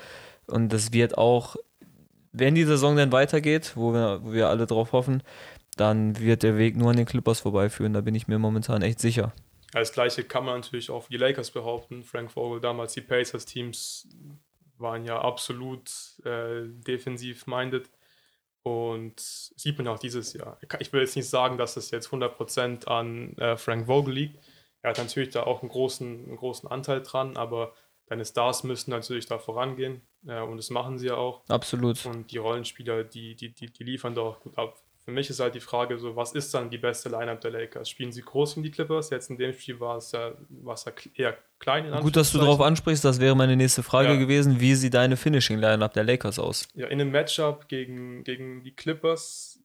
[0.48, 1.54] Und das wird auch,
[2.32, 5.22] wenn die Saison dann weitergeht, wo wir, wo wir alle drauf hoffen,
[5.76, 7.92] dann wird der Weg nur an den Clippers vorbeiführen.
[7.92, 9.32] Da bin ich mir momentan echt sicher.
[9.72, 12.02] Das gleiche kann man natürlich auch für die Lakers behaupten.
[12.02, 14.08] Frank Vogel, damals die Pacers-Teams
[14.78, 15.90] waren ja absolut
[16.24, 17.90] äh, defensiv minded.
[18.62, 20.58] Und sieht man auch dieses Jahr.
[20.80, 24.44] Ich will jetzt nicht sagen, dass es jetzt 100% an äh, Frank Vogel liegt.
[24.82, 27.74] Er hat natürlich da auch einen großen, einen großen Anteil dran, aber
[28.06, 30.02] deine Stars müssen natürlich da vorangehen.
[30.26, 31.42] Äh, und das machen sie ja auch.
[31.48, 32.04] Absolut.
[32.06, 34.82] Und die Rollenspieler, die, die, die, die liefern da auch gut ab.
[35.06, 37.88] Für mich ist halt die Frage so, was ist dann die beste Lineup der Lakers?
[37.88, 39.10] Spielen sie groß gegen die Clippers?
[39.10, 41.84] Jetzt in dem Spiel war es ja, war es ja eher klein.
[41.84, 44.16] In Gut, dass du darauf ansprichst, das wäre meine nächste Frage ja.
[44.16, 44.58] gewesen.
[44.58, 46.66] Wie sieht deine Finishing Lineup der Lakers aus?
[46.74, 49.60] Ja, in einem Matchup gegen, gegen die Clippers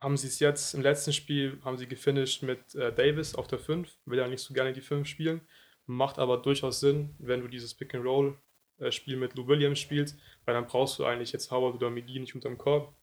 [0.00, 3.58] haben sie es jetzt, im letzten Spiel haben sie gefinisht mit äh, Davis auf der
[3.58, 5.42] 5, will ja nicht so gerne die 5 spielen,
[5.84, 8.38] macht aber durchaus Sinn, wenn du dieses Pick and Roll
[8.78, 12.34] äh, mit Lou Williams spielst, weil dann brauchst du eigentlich jetzt Howard oder McGee nicht
[12.34, 12.94] unterm Korb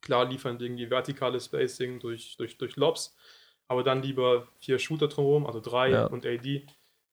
[0.00, 3.16] Klar liefern irgendwie vertikale Spacing durch, durch, durch Lobs,
[3.68, 6.06] aber dann lieber vier Shooter drumherum, also drei ja.
[6.06, 6.66] und AD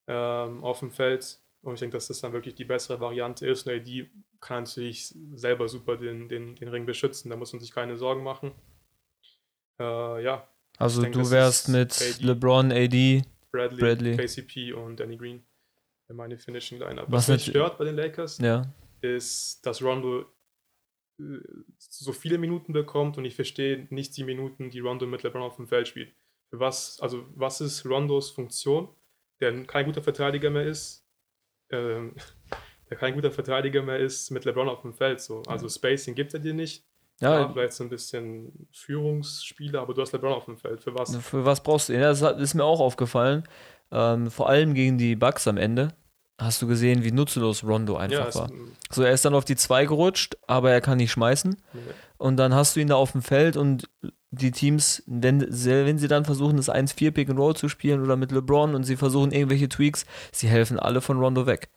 [0.07, 1.39] ähm, auf dem Feld.
[1.61, 3.67] Und ich denke, dass das dann wirklich die bessere Variante ist.
[3.67, 7.71] Und AD kann natürlich selber super den, den, den Ring beschützen, da muss man sich
[7.71, 8.51] keine Sorgen machen.
[9.79, 10.47] Äh, ja.
[10.77, 15.43] Also denke, du wärst mit AD, LeBron, AD, Bradley, Bradley, KCP und Danny Green
[16.13, 17.05] meine Finishing Lineup.
[17.09, 18.65] Was, Was mich stört bei den Lakers, ja.
[19.01, 20.25] ist, dass Rondo
[21.77, 25.55] so viele Minuten bekommt und ich verstehe nicht die Minuten, die Rondo mit LeBron auf
[25.55, 26.13] dem Feld spielt.
[26.49, 28.89] Für was, also was ist Rondos Funktion,
[29.39, 31.05] der kein guter Verteidiger mehr ist,
[31.71, 32.15] ähm,
[32.89, 35.19] der kein guter Verteidiger mehr ist mit LeBron auf dem Feld.
[35.19, 35.41] So.
[35.47, 36.85] Also Spacing gibt er dir nicht.
[37.19, 40.83] Ja, ja, vielleicht so ein bisschen Führungsspieler, aber du hast LeBron auf dem Feld.
[40.83, 41.15] Für was?
[41.17, 41.99] Für was brauchst du ihn?
[41.99, 43.43] Das ist mir auch aufgefallen.
[43.91, 45.95] Ähm, vor allem gegen die Bugs am Ende
[46.37, 48.51] hast du gesehen, wie nutzlos Rondo einfach ja, war.
[48.91, 51.57] So, er ist dann auf die 2 gerutscht, aber er kann nicht schmeißen.
[51.73, 51.79] Ja.
[52.17, 53.89] Und dann hast du ihn da auf dem Feld und
[54.31, 58.15] die Teams, wenn, wenn sie dann versuchen, das 1-4 Pick and Roll zu spielen oder
[58.15, 61.69] mit LeBron und sie versuchen irgendwelche Tweaks, sie helfen alle von Rondo weg.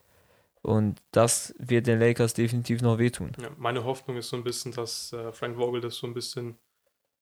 [0.62, 3.32] Und das wird den Lakers definitiv noch wehtun.
[3.40, 6.58] Ja, meine Hoffnung ist so ein bisschen, dass äh, Frank Vogel das so ein bisschen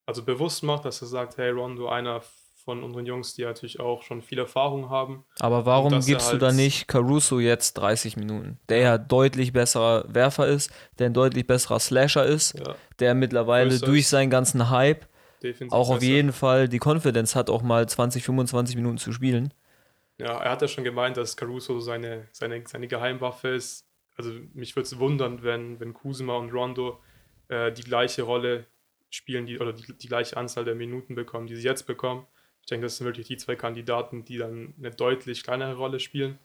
[0.07, 2.23] also bewusst macht, dass er sagt, hey Rondo, einer
[2.69, 5.25] von unseren Jungs, die natürlich auch schon viel Erfahrung haben.
[5.41, 8.59] Aber warum gibst halt du da nicht Caruso jetzt 30 Minuten?
[8.69, 12.75] Der ja deutlich besserer Werfer ist, der ein deutlich besserer Slasher ist, ja.
[12.99, 15.07] der mittlerweile Größer durch seinen ganzen Hype
[15.43, 16.13] Definitiv auch auf besser.
[16.13, 19.55] jeden Fall die Confidence hat, auch mal 20, 25 Minuten zu spielen.
[20.19, 23.89] Ja, er hat ja schon gemeint, dass Caruso seine, seine, seine Geheimwaffe ist.
[24.15, 27.01] Also mich würde es wundern, wenn, wenn Kusuma und Rondo
[27.49, 28.67] äh, die gleiche Rolle
[29.09, 32.27] spielen, die, oder die, die gleiche Anzahl der Minuten bekommen, die sie jetzt bekommen.
[32.69, 36.39] Ich denke, das sind wirklich die zwei Kandidaten, die dann eine deutlich kleinere Rolle spielen.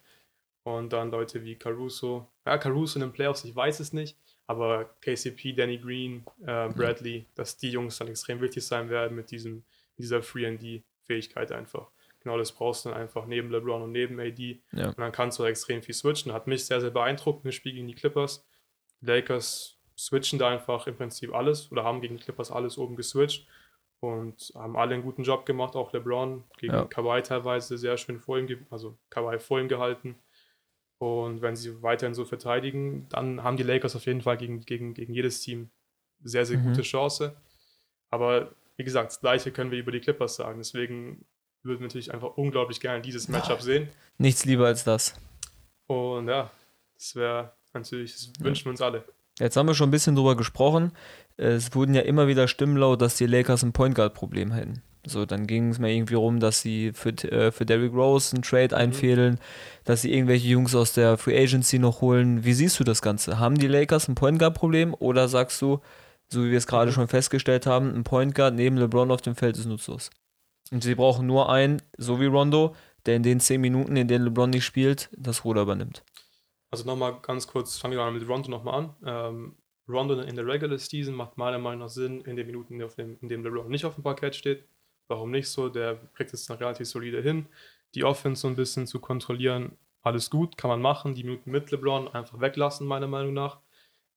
[0.64, 2.30] Und dann Leute wie Caruso.
[2.46, 4.18] Ja, Caruso in den Playoffs, ich weiß es nicht.
[4.48, 9.32] Aber KCP, Danny Green, äh, Bradley, dass die Jungs dann extrem wichtig sein werden mit
[9.32, 9.66] diesem,
[9.98, 11.92] dieser Free-and-D-Fähigkeit einfach.
[12.22, 14.62] Genau das brauchst du dann einfach neben LeBron und neben AD.
[14.72, 14.88] Ja.
[14.88, 16.32] Und dann kannst du extrem viel switchen.
[16.32, 18.48] Hat mich sehr, sehr beeindruckt im Spiel gegen die Clippers.
[19.02, 22.96] Die Lakers switchen da einfach im Prinzip alles oder haben gegen die Clippers alles oben
[22.96, 23.46] geswitcht
[24.04, 26.84] und haben alle einen guten Job gemacht, auch LeBron gegen Ja.
[26.86, 30.16] Kawhi teilweise sehr schön vor ihm, also Kawhi vor ihm gehalten.
[30.98, 34.94] Und wenn sie weiterhin so verteidigen, dann haben die Lakers auf jeden Fall gegen, gegen,
[34.94, 35.70] gegen jedes Team
[36.22, 36.66] sehr, sehr Mhm.
[36.66, 37.36] gute Chance.
[38.10, 40.58] Aber wie gesagt, das gleiche können wir über die Clippers sagen.
[40.60, 41.26] Deswegen
[41.64, 43.88] würden wir natürlich einfach unglaublich gerne dieses Matchup sehen.
[44.18, 45.16] Nichts lieber als das.
[45.88, 46.52] Und ja,
[46.96, 49.04] das wäre natürlich, das wünschen wir uns alle.
[49.40, 50.92] Jetzt haben wir schon ein bisschen drüber gesprochen.
[51.38, 54.84] Es wurden ja immer wieder Stimmen laut, dass die Lakers ein Point Guard Problem hätten.
[55.06, 58.44] So, dann ging es mir irgendwie rum, dass sie für, äh, für Derrick Rose einen
[58.44, 59.38] Trade einfädeln,
[59.84, 62.46] dass sie irgendwelche Jungs aus der Free Agency noch holen.
[62.46, 63.38] Wie siehst du das Ganze?
[63.38, 65.82] Haben die Lakers ein Point Guard Problem oder sagst du,
[66.30, 69.36] so wie wir es gerade schon festgestellt haben, ein Point Guard neben LeBron auf dem
[69.36, 70.10] Feld ist nutzlos?
[70.72, 72.74] Und sie brauchen nur einen, so wie Rondo,
[73.06, 76.04] der in den 10 Minuten, in denen LeBron nicht spielt, das Ruder übernimmt.
[76.72, 78.96] Also nochmal ganz kurz, fangen wir mal mit Rondo nochmal an.
[79.06, 79.56] Ähm,
[79.88, 83.30] Rondo in der Regular Season macht meiner Meinung nach Sinn in den Minuten, dem, in
[83.30, 84.64] denen LeBron nicht auf dem Parkett steht.
[85.08, 85.70] Warum nicht so?
[85.70, 87.48] Der kriegt es dann relativ solide hin.
[87.94, 91.16] Die Offense so ein bisschen zu kontrollieren, alles gut, kann man machen.
[91.16, 93.60] Die Minuten mit LeBron einfach weglassen, meiner Meinung nach.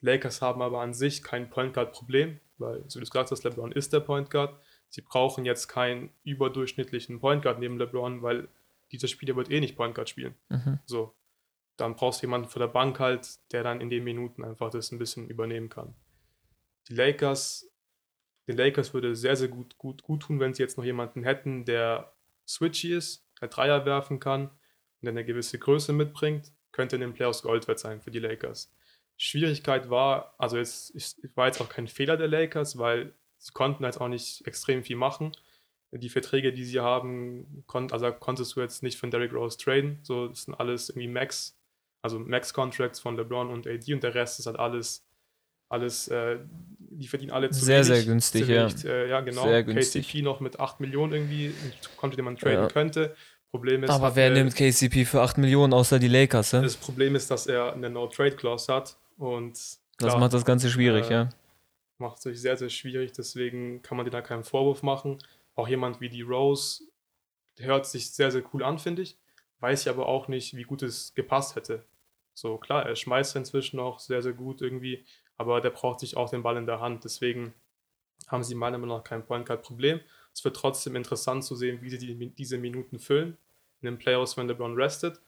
[0.00, 3.44] Lakers haben aber an sich kein Point Guard Problem, weil, so wie du gesagt hast,
[3.44, 4.58] LeBron ist der Point Guard.
[4.88, 8.48] Sie brauchen jetzt keinen überdurchschnittlichen Point Guard neben LeBron, weil
[8.92, 10.34] dieser Spieler wird eh nicht Point Guard spielen.
[10.48, 10.78] Mhm.
[10.86, 11.12] So,
[11.76, 14.92] dann brauchst du jemanden von der Bank halt, der dann in den Minuten einfach das
[14.92, 15.94] ein bisschen übernehmen kann.
[16.88, 17.70] Die Lakers,
[18.48, 21.64] den Lakers würde sehr, sehr gut, gut, gut tun, wenn sie jetzt noch jemanden hätten,
[21.64, 22.14] der
[22.48, 24.58] switchy ist, der Dreier werfen kann und
[25.02, 28.72] der eine gewisse Größe mitbringt, könnte in den Playoffs Gold wert sein für die Lakers.
[29.18, 30.94] Schwierigkeit war, also ist-
[31.34, 34.96] war jetzt auch kein Fehler der Lakers, weil sie konnten jetzt auch nicht extrem viel
[34.96, 35.32] machen.
[35.92, 40.00] Die Verträge, die sie haben, kon also konntest du jetzt nicht von Derrick Rose traden.
[40.02, 41.58] So, das sind alles irgendwie Max,
[42.06, 45.04] also Max-Contracts von LeBron und AD und der Rest ist halt alles,
[45.68, 46.38] alles, äh,
[46.78, 47.86] die verdienen alle zu Sehr, wenig.
[47.88, 48.68] sehr günstig, ja.
[48.70, 49.42] wenig, Äh, ja, genau.
[49.42, 50.06] Sehr günstig.
[50.06, 51.52] KCP noch mit 8 Millionen irgendwie,
[51.96, 52.68] konnte den man traden Ja.
[52.68, 53.14] könnte.
[53.50, 56.52] Problem ist, Aber wer äh, nimmt KCP für 8 Millionen außer die Lakers?
[56.52, 56.60] Ja?
[56.62, 61.08] das Problem ist, dass er eine No-Trade-Clause hat und Das klar, macht das Ganze schwierig,
[61.10, 61.28] äh, ja.
[61.98, 65.18] macht es natürlich sehr, sehr schwierig, deswegen kann man dir da keinen Vorwurf machen.
[65.54, 66.82] Auch jemand wie die Rose
[67.58, 69.16] hört sich sehr, sehr cool an, finde ich.
[69.60, 71.82] Weiß ich aber auch nicht, wie gut es gepasst hätte.
[72.36, 75.06] So, klar, er schmeißt inzwischen auch sehr, sehr gut irgendwie,
[75.38, 77.02] aber der braucht sich auch den Ball in der Hand.
[77.02, 77.54] Deswegen
[78.28, 80.00] haben sie meiner Meinung nach kein Point Guard Problem.
[80.34, 83.38] Es wird trotzdem interessant zu sehen, wie sie die, diese Minuten füllen.
[83.80, 85.18] In den Playoffs, wenn LeBron restet.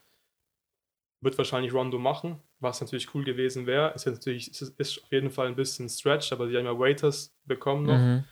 [1.23, 3.95] Wird wahrscheinlich Rondo machen, was natürlich cool gewesen wäre.
[3.95, 6.79] Ist jetzt natürlich ist, ist auf jeden Fall ein bisschen Stretch, aber sie haben ja
[6.79, 7.99] Waiters bekommen noch.
[7.99, 8.25] Mhm.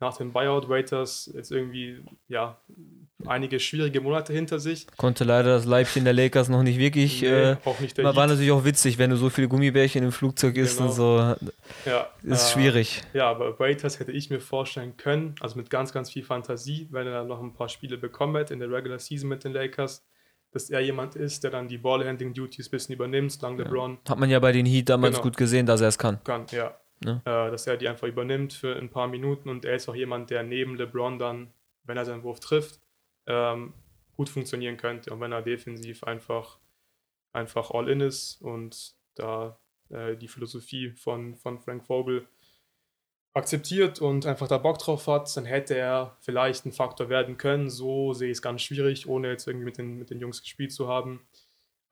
[0.00, 2.58] Nach dem Buyout Waiters jetzt irgendwie, ja,
[3.26, 4.86] einige schwierige Monate hinter sich.
[4.96, 7.20] Konnte leider das Leibchen der Lakers noch nicht wirklich.
[7.20, 8.28] Nee, äh, auch nicht der war, Heat.
[8.30, 10.88] natürlich auch witzig, wenn du so viele Gummibärchen im Flugzeug isst Genau.
[10.88, 11.18] und so.
[11.84, 13.02] Ja, Ist äh, schwierig.
[13.12, 17.06] Ja, aber Waiters hätte ich mir vorstellen können, also mit ganz, ganz viel Fantasie, wenn
[17.06, 20.06] er dann noch ein paar Spiele bekommen hätte in der Regular Season mit den Lakers,
[20.52, 24.30] dass er jemand ist, der dann die Ballhandling-Duties ein bisschen übernimmt, solange LeBron Hat man
[24.30, 25.24] ja bei den Heat damals Genau.
[25.24, 26.24] gut gesehen, dass er es kann.
[26.24, 26.74] kann, ja.
[27.02, 27.22] Ne?
[27.24, 30.30] Äh, dass er die einfach übernimmt für ein paar Minuten und er ist auch jemand,
[30.30, 31.52] der neben LeBron dann,
[31.84, 32.80] wenn er seinen Wurf trifft,
[33.26, 33.72] ähm,
[34.16, 36.58] gut funktionieren könnte und wenn er defensiv einfach,
[37.32, 39.58] einfach all in ist und da
[39.88, 42.26] äh, die Philosophie von, von Frank Vogel
[43.32, 47.70] akzeptiert und einfach da Bock drauf hat, dann hätte er vielleicht ein Faktor werden können.
[47.70, 50.72] So sehe ich es ganz schwierig, ohne jetzt irgendwie mit den, mit den Jungs gespielt
[50.72, 51.26] zu haben.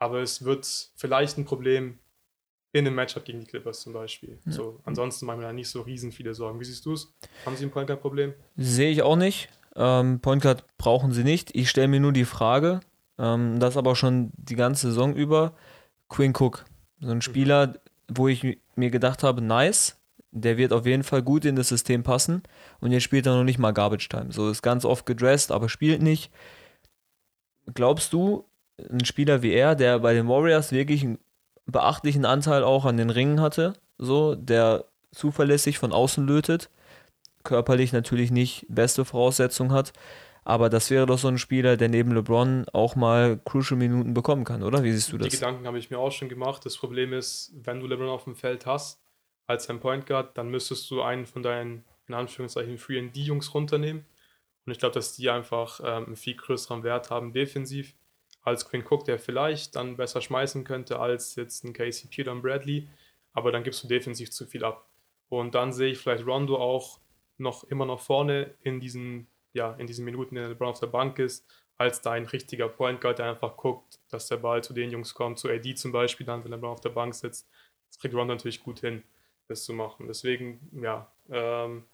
[0.01, 1.99] Aber es wird vielleicht ein Problem
[2.73, 4.39] in einem Matchup gegen die Clippers zum Beispiel.
[4.45, 4.53] Ja.
[4.53, 6.61] So, ansonsten machen wir da nicht so riesen viele Sorgen.
[6.61, 7.13] Wie siehst du es?
[7.47, 8.35] Haben sie ein Point Guard Problem?
[8.57, 9.49] Sehe ich auch nicht.
[9.75, 11.55] Ähm, Point Guard brauchen sie nicht.
[11.55, 12.81] Ich stelle mir nur die Frage,
[13.19, 15.55] ähm, das aber schon die ganze Saison über,
[16.09, 16.65] Quinn Cook.
[17.01, 17.75] So ein Spieler,
[18.09, 19.97] wo ich mir gedacht habe, nice,
[20.31, 22.43] der wird auf jeden Fall gut in das System passen.
[22.81, 24.31] Und jetzt spielt er noch nicht mal Garbage Time.
[24.31, 26.31] So ist ganz oft gedressed, aber spielt nicht.
[27.73, 28.45] Glaubst du,
[28.91, 31.19] ein Spieler wie er, der bei den Warriors wirklich einen
[31.71, 36.71] beachtlichen Anteil auch an den Ringen hatte, so, der zuverlässig von außen lötet,
[37.45, 39.93] körperlich natürlich nicht beste Voraussetzungen hat,
[40.45, 44.45] aber das wäre doch so ein Spieler, der neben LeBron auch mal crucial Minuten bekommen
[44.45, 44.83] kann, oder?
[44.83, 45.35] Wie siehst du Die das?
[45.35, 46.65] Gedanken habe ich mir auch schon gemacht.
[46.65, 49.03] Das Problem ist, wenn du LeBron auf dem Feld hast,
[49.47, 54.07] als ein Point Guard, dann müsstest du einen von deinen, in Anführungszeichen, Free D-Jungs runternehmen.
[54.65, 57.95] Und ich glaube, dass die einfach ähm, einen viel größeren Wert haben defensiv
[58.49, 62.43] als Quinn Cook, der vielleicht dann besser schmeißen könnte als jetzt ein KCP oder ein
[62.43, 62.89] Bradley.
[63.33, 64.89] aber dann gibst du defensiv zu viel ab.
[65.29, 66.99] Und dann sehe ich vielleicht Rondo auch
[67.37, 70.89] noch immer noch vorne in diesen, ja, in diesen Minuten, in der LeBron auf der
[70.89, 74.91] Bank ist, als dein richtiger Point Guard, der einfach guckt, dass der Ball zu den
[74.91, 77.49] Jungs kommt, zu AD zum Beispiel, dann, wenn LeBron auf der Bank sitzt.
[77.89, 79.05] Das kriegt Rondo natürlich gut hin,
[79.47, 80.07] das zu machen.
[80.09, 81.85] Deswegen, ja, ähm,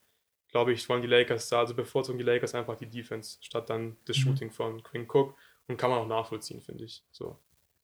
[0.49, 3.97] glaube ich, wollen die Lakers da, also bevorzugen die Lakers einfach die Defense, statt dann
[4.07, 4.23] das mhm.
[4.23, 5.37] Shooting von Quinn Cook.
[5.69, 7.03] Und kann man auch nachvollziehen, finde ich.
[7.11, 7.39] So.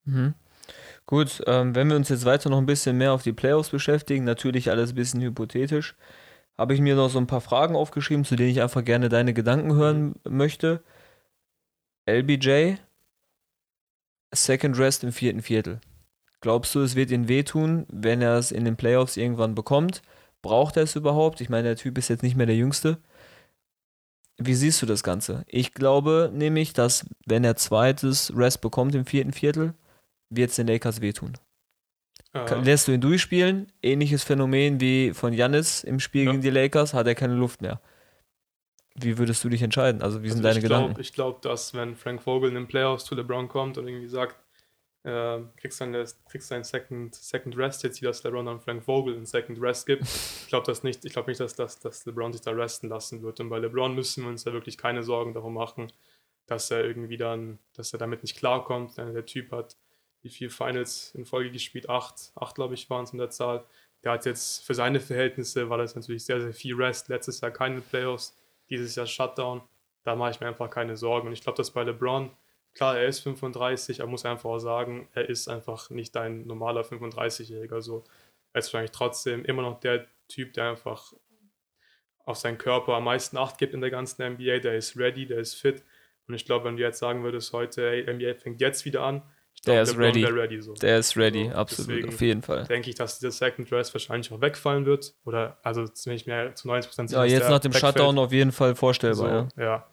[0.04, 0.34] Mhm.
[1.06, 4.24] Gut, ähm, wenn wir uns jetzt weiter noch ein bisschen mehr auf die Playoffs beschäftigen,
[4.24, 5.96] natürlich alles ein bisschen hypothetisch,
[6.56, 9.32] habe ich mir noch so ein paar Fragen aufgeschrieben, zu denen ich einfach gerne deine
[9.32, 10.82] Gedanken hören möchte.
[12.06, 12.74] LBJ,
[14.32, 15.80] Second Rest im vierten Viertel.
[16.40, 20.02] Glaubst du, es wird ihn wehtun, wenn er es in den Playoffs irgendwann bekommt?
[20.42, 21.40] Braucht er es überhaupt?
[21.40, 22.98] Ich meine, der Typ ist jetzt nicht mehr der Jüngste.
[24.42, 25.44] Wie siehst du das Ganze?
[25.46, 29.74] Ich glaube nämlich, dass wenn er zweites Rest bekommt im vierten Viertel,
[30.30, 31.34] wird es den Lakers wehtun.
[32.32, 32.54] Aha.
[32.56, 36.30] Lässt du ihn durchspielen, ähnliches Phänomen wie von Janis im Spiel ja.
[36.30, 37.80] gegen die Lakers, hat er keine Luft mehr.
[38.94, 40.00] Wie würdest du dich entscheiden?
[40.00, 41.00] Also, wie also sind deine glaub, Gedanken?
[41.00, 44.36] Ich glaube, dass wenn Frank Vogel in den Playoffs zu LeBron kommt und irgendwie sagt,
[45.04, 49.26] äh, kriegst du deinen Second, Second Rest, jetzt hier, dass LeBron dann Frank Vogel einen
[49.26, 50.02] Second Rest gibt.
[50.50, 53.22] Ich glaube das nicht, ich glaube nicht, dass, dass, dass LeBron sich da resten lassen
[53.22, 53.38] wird.
[53.38, 55.92] Und bei LeBron müssen wir uns ja wirklich keine Sorgen darum machen,
[56.46, 58.98] dass er irgendwie dann, dass er damit nicht klarkommt.
[58.98, 59.76] Der Typ hat
[60.22, 61.88] wie viele Finals in Folge gespielt?
[61.88, 63.64] Acht, acht glaube ich, waren es in der Zahl.
[64.02, 67.08] Der hat jetzt für seine Verhältnisse war das natürlich sehr, sehr viel Rest.
[67.08, 68.36] Letztes Jahr keine Playoffs,
[68.68, 69.62] dieses Jahr Shutdown.
[70.02, 71.28] Da mache ich mir einfach keine Sorgen.
[71.28, 72.30] Und ich glaube, dass bei LeBron,
[72.74, 76.82] klar, er ist 35, er muss einfach auch sagen, er ist einfach nicht ein normaler
[76.82, 77.80] 35-Jähriger.
[77.80, 78.04] So,
[78.52, 81.12] er ist wahrscheinlich trotzdem immer noch der Typ, der einfach
[82.24, 84.58] auf seinen Körper am meisten Acht gibt in der ganzen NBA.
[84.58, 85.82] Der ist ready, der ist fit.
[86.28, 89.22] Und ich glaube, wenn du jetzt sagen würdest, heute, hey, NBA fängt jetzt wieder an,
[89.66, 90.24] der, ist ready.
[90.24, 90.72] ready so.
[90.74, 92.64] Der ist ready, so, absolut, auf jeden Fall.
[92.64, 95.14] Denke ich, dass dieser Second Dress wahrscheinlich auch wegfallen wird.
[95.24, 97.94] Oder, also, wenn ich mir zu 90% sicher Ja, jetzt nach dem wegfällt.
[97.94, 99.64] Shutdown auf jeden Fall vorstellbar, so, ja.
[99.64, 99.86] ja.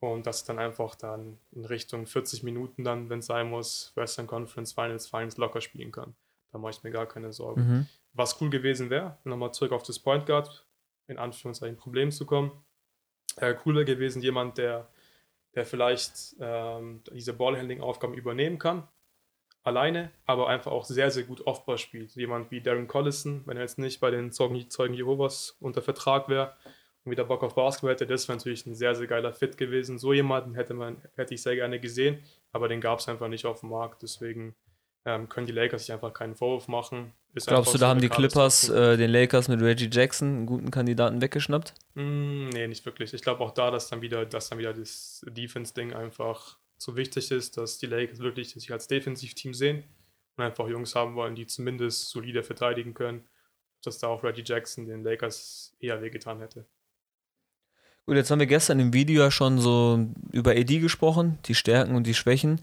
[0.00, 4.26] Und dass dann einfach dann in Richtung 40 Minuten dann, wenn es sein muss, Western
[4.26, 6.14] Conference Finals, Finals locker spielen kann.
[6.52, 7.60] Da mache ich mir gar keine Sorgen.
[7.60, 7.86] Mhm.
[8.12, 10.66] Was cool gewesen wäre, nochmal zurück auf das Point Guard,
[11.06, 12.52] in Anführungszeichen Problem zu kommen.
[13.36, 14.88] Äh, cooler gewesen, jemand, der,
[15.54, 18.86] der vielleicht ähm, diese Ballhandling-Aufgaben übernehmen kann
[19.66, 22.14] alleine, aber einfach auch sehr, sehr gut Offball spielt.
[22.14, 26.28] Jemand wie Darren Collison, wenn er jetzt nicht bei den Zeugen, Zeugen Jehovas unter Vertrag
[26.28, 26.54] wäre
[27.06, 29.98] und wieder Bock auf Basketball hätte, das wäre natürlich ein sehr, sehr geiler Fit gewesen.
[29.98, 32.18] So jemanden hätte, man, hätte ich sehr gerne gesehen,
[32.52, 34.02] aber den gab es einfach nicht auf dem Markt.
[34.02, 34.54] Deswegen
[35.06, 37.12] ähm, können die Lakers sich einfach keinen Vorwurf machen.
[37.32, 40.70] Ist Glaubst du, da haben die Clippers äh, den Lakers mit Reggie Jackson einen guten
[40.70, 41.74] Kandidaten weggeschnappt?
[41.94, 43.14] Mm, nee, nicht wirklich.
[43.14, 47.30] Ich glaube auch da, dass dann wieder, dass dann wieder das Defense-Ding einfach so wichtig
[47.30, 49.84] ist, dass die Lakers wirklich sich als Defensivteam sehen
[50.36, 53.24] und einfach Jungs haben wollen, die zumindest solide verteidigen können,
[53.82, 56.66] dass da auch Reggie Jackson den Lakers eher wehgetan hätte.
[58.06, 61.96] Gut, jetzt haben wir gestern im Video ja schon so über AD gesprochen, die Stärken
[61.96, 62.60] und die Schwächen.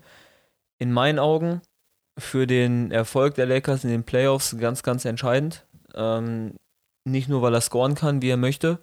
[0.78, 1.62] In meinen Augen
[2.18, 5.66] für den Erfolg der Lakers in den Playoffs ganz, ganz entscheidend.
[5.96, 6.54] Ähm,
[7.04, 8.80] nicht nur, weil er scoren kann, wie er möchte,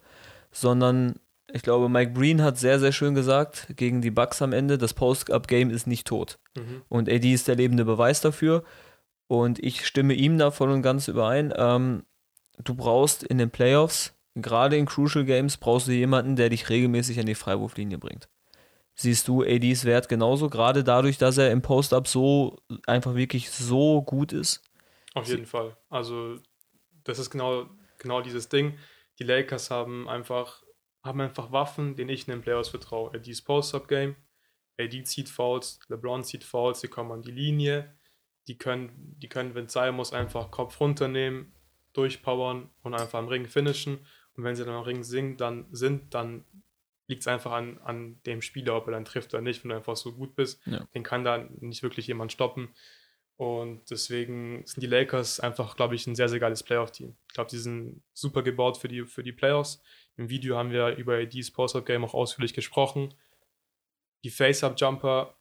[0.53, 1.15] sondern
[1.53, 4.95] ich glaube, Mike Breen hat sehr, sehr schön gesagt gegen die Bucks am Ende, das
[4.95, 6.39] Post-Up-Game ist nicht tot.
[6.57, 6.83] Mhm.
[6.89, 8.65] Und AD ist der lebende Beweis dafür.
[9.27, 11.53] Und ich stimme ihm da voll und ganz überein.
[11.57, 12.05] Ähm,
[12.63, 17.19] du brauchst in den Playoffs, gerade in Crucial Games, brauchst du jemanden, der dich regelmäßig
[17.21, 18.29] an die Freiwurflinie bringt.
[18.95, 24.03] Siehst du ADs Wert genauso, gerade dadurch, dass er im Post-Up so einfach wirklich so
[24.03, 24.63] gut ist?
[25.15, 25.77] Auf jeden Sie Fall.
[25.89, 26.37] Also,
[27.05, 27.67] das ist genau,
[27.99, 28.79] genau dieses Ding.
[29.19, 30.63] Die Lakers haben einfach
[31.03, 33.11] haben einfach Waffen, denen ich in den Playoffs vertraue.
[33.15, 34.17] AD's Post-Up-Game,
[34.79, 37.95] AD zieht Fouls, LeBron zieht Fouls, sie kommen an die Linie,
[38.49, 41.55] die können, die können wenn es sein muss, einfach Kopf runternehmen,
[41.93, 44.07] durchpowern und einfach am Ring finishen.
[44.41, 46.47] Und wenn sie dann am Ring sind, dann, sind, dann
[47.09, 49.63] liegt es einfach an, an dem Spieler, ob er dann trifft oder nicht.
[49.63, 50.83] Wenn du einfach so gut bist, ja.
[50.95, 52.71] den kann da nicht wirklich jemand stoppen.
[53.37, 57.15] Und deswegen sind die Lakers einfach, glaube ich, ein sehr, sehr geiles Playoff-Team.
[57.29, 59.83] Ich glaube, die sind super gebaut für die, für die Playoffs.
[60.17, 63.13] Im Video haben wir über ADs Post-Up-Game auch ausführlich gesprochen.
[64.25, 65.37] Die Face-Up-Jumper,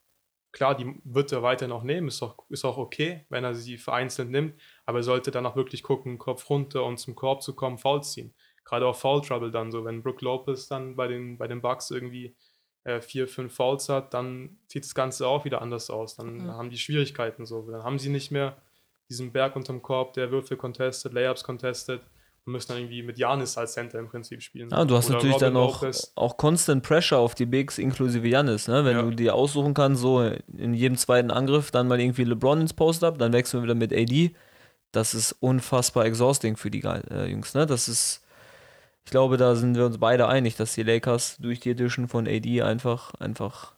[0.52, 3.78] klar, die wird er weiter noch nehmen, ist auch, ist auch okay, wenn er sie
[3.78, 7.54] vereinzelt nimmt, aber er sollte dann auch wirklich gucken, Kopf runter und zum Korb zu
[7.54, 8.34] kommen, Fouls ziehen.
[8.64, 11.90] Gerade auch Foul Trouble dann so, wenn Brook Lopez dann bei den, bei den Bucks
[11.90, 12.36] irgendwie
[12.84, 16.16] äh, vier, fünf Fouls hat, dann sieht das Ganze auch wieder anders aus.
[16.16, 16.50] Dann mhm.
[16.52, 17.70] haben die Schwierigkeiten so.
[17.70, 18.56] Dann haben sie nicht mehr
[19.08, 22.00] diesen Berg unterm Korb, der Würfel contestet, Layups contestet
[22.46, 24.72] und müssen dann irgendwie mit Janis als Center im Prinzip spielen.
[24.72, 25.84] Ah, du hast Oder natürlich Robin dann auch,
[26.14, 28.84] auch Constant Pressure auf die Bigs inklusive Janis, ne?
[28.84, 29.02] Wenn ja.
[29.02, 33.18] du dir aussuchen kannst, so in jedem zweiten Angriff dann mal irgendwie LeBron ins Post-Up,
[33.18, 34.34] dann wechseln wir wieder mit AD.
[34.92, 37.54] das ist unfassbar exhausting für die äh, Jungs.
[37.54, 37.66] Ne?
[37.66, 38.24] Das ist,
[39.10, 42.28] ich glaube, da sind wir uns beide einig, dass die Lakers durch die Edition von
[42.28, 43.74] AD einfach, einfach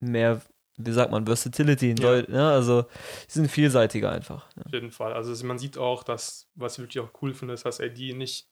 [0.00, 0.42] mehr,
[0.76, 2.02] wie sagt man, Versatility in ja.
[2.02, 2.50] Deut ne?
[2.50, 2.82] Also,
[3.28, 4.48] die sind vielseitiger einfach.
[4.56, 4.64] Ja.
[4.64, 5.12] Auf jeden Fall.
[5.12, 8.48] Also, man sieht auch, dass, was ich wirklich auch cool finde, ist, dass AD nicht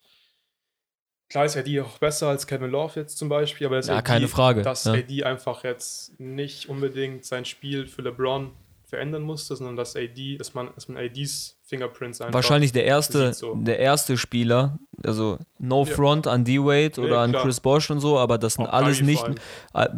[1.28, 4.06] Klar ist AD auch besser als Kevin Love jetzt zum Beispiel, aber das ja, AD,
[4.06, 4.62] keine Frage.
[4.62, 4.92] dass ja.
[4.92, 8.52] AD einfach jetzt nicht unbedingt sein Spiel für LeBron
[8.84, 13.32] verändern musste, sondern dass AD, dass man, dass man ADs Fingerprints einfach Wahrscheinlich der erste,
[13.32, 13.54] so.
[13.54, 15.94] der erste Spieler, also no ja.
[15.94, 18.98] front an D-Wade oder ja, an Chris Bosch und so, aber das sind auch alles
[18.98, 19.24] Kyrie nicht,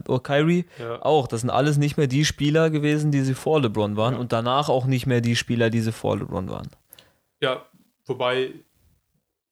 [0.07, 1.03] oh, Kyrie ja.
[1.03, 4.33] auch, das sind alles nicht mehr die Spieler gewesen, die sie vor LeBron waren und
[4.33, 6.69] danach auch nicht mehr die Spieler, die sie vor LeBron waren.
[7.41, 7.67] Ja,
[8.05, 8.53] wobei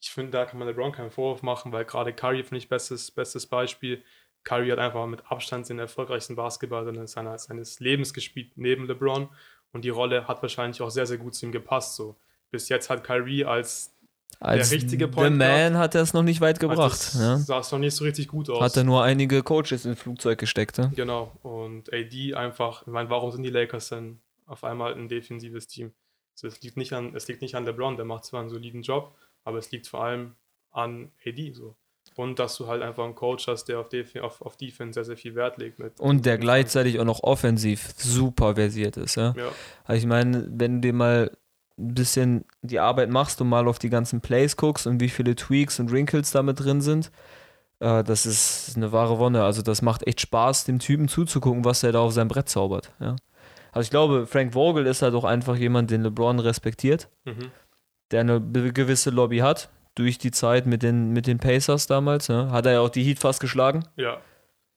[0.01, 3.11] ich finde, da kann man LeBron keinen Vorwurf machen, weil gerade Curry finde ich bestes,
[3.11, 4.05] bestes Beispiel.
[4.45, 9.31] Curry hat einfach mit Abstand den erfolgreichsten Basketball seiner, seines Lebens gespielt neben LeBron
[9.75, 11.97] und die Rolle hat wahrscheinlich auch sehr, sehr gut zu ihm gepasst.
[11.97, 12.17] So.
[12.51, 13.93] Bis jetzt hat Kyrie als,
[14.39, 17.15] als der richtige Point The Man hat er es noch nicht weit gebracht.
[17.15, 17.37] Ja.
[17.39, 18.63] Sah es noch nicht so richtig gut aus.
[18.63, 20.79] Hat er nur einige Coaches ins Flugzeug gesteckt.
[20.79, 20.93] Ja?
[20.95, 21.33] Genau.
[21.43, 25.93] Und AD einfach, ich meine, warum sind die Lakers denn auf einmal ein defensives Team?
[26.35, 28.83] Also es, liegt nicht an, es liegt nicht an LeBron, der macht zwar einen soliden
[28.83, 30.37] Job, aber es liegt vor allem
[30.71, 31.75] an AD so.
[32.17, 35.05] Und dass du halt einfach einen Coach hast, der auf, Def auf, auf Defense sehr,
[35.05, 35.79] sehr viel Wert legt.
[35.79, 39.17] Mit und der gleichzeitig auch noch offensiv super versiert ist.
[39.17, 39.35] Ja?
[39.37, 39.49] ja.
[39.85, 41.31] Also ich meine, wenn du dir mal
[41.77, 45.35] ein bisschen die Arbeit machst und mal auf die ganzen Plays guckst und wie viele
[45.35, 47.11] Tweaks und Wrinkles damit drin sind,
[47.81, 49.43] äh, das ist eine wahre Wonne.
[49.43, 52.93] Also das macht echt Spaß, dem Typen zuzugucken, was er da auf seinem Brett zaubert.
[53.01, 53.17] Ja?
[53.73, 57.09] Also ich glaube, Frank Vogel ist halt auch einfach jemand, den LeBron respektiert.
[57.25, 57.51] Mhm
[58.11, 62.29] der eine gewisse Lobby hat, durch die Zeit mit den, mit den Pacers damals.
[62.29, 62.51] Ne?
[62.51, 63.85] Hat er ja auch die Heat fast geschlagen.
[63.97, 64.21] Ja.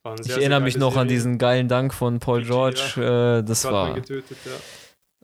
[0.03, 1.01] Sehr, ich erinnere mich noch Serie.
[1.01, 2.93] an diesen geilen Dank von Paul PG, George.
[2.95, 3.39] Ja.
[3.39, 3.93] Äh, das war.
[3.93, 4.51] Getötet, ja.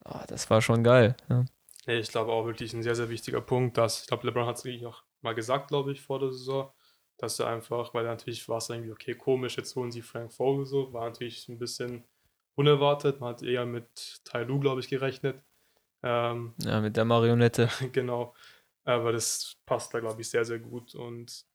[0.06, 1.16] oh, das war schon geil.
[1.30, 1.46] Ja.
[1.86, 4.66] Ich glaube auch wirklich ein sehr, sehr wichtiger Punkt, dass, ich glaube, LeBron hat es
[4.66, 6.72] wirklich auch mal gesagt, glaube ich, vor der Saison,
[7.18, 10.66] dass er einfach, weil natürlich war es irgendwie, okay, komisch, jetzt holen sie Frank Vogel
[10.66, 12.04] so, war natürlich ein bisschen
[12.56, 13.20] unerwartet.
[13.20, 15.42] Man hat eher mit Tai Lu, glaube ich, gerechnet.
[16.04, 17.70] Ähm, ja, mit der Marionette.
[17.92, 18.34] genau.
[18.86, 20.96] Aber das passt da, glaube ich, sehr, sehr gut.
[20.96, 21.46] Und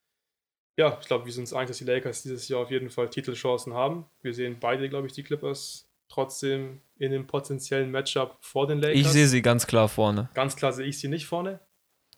[0.77, 3.09] ja, ich glaube, wir sind uns einig, dass die Lakers dieses Jahr auf jeden Fall
[3.09, 4.05] Titelchancen haben.
[4.21, 8.99] Wir sehen beide, glaube ich, die Clippers trotzdem in dem potenziellen Matchup vor den Lakers.
[8.99, 10.29] Ich sehe sie ganz klar vorne.
[10.33, 11.59] Ganz klar sehe ich sie nicht vorne,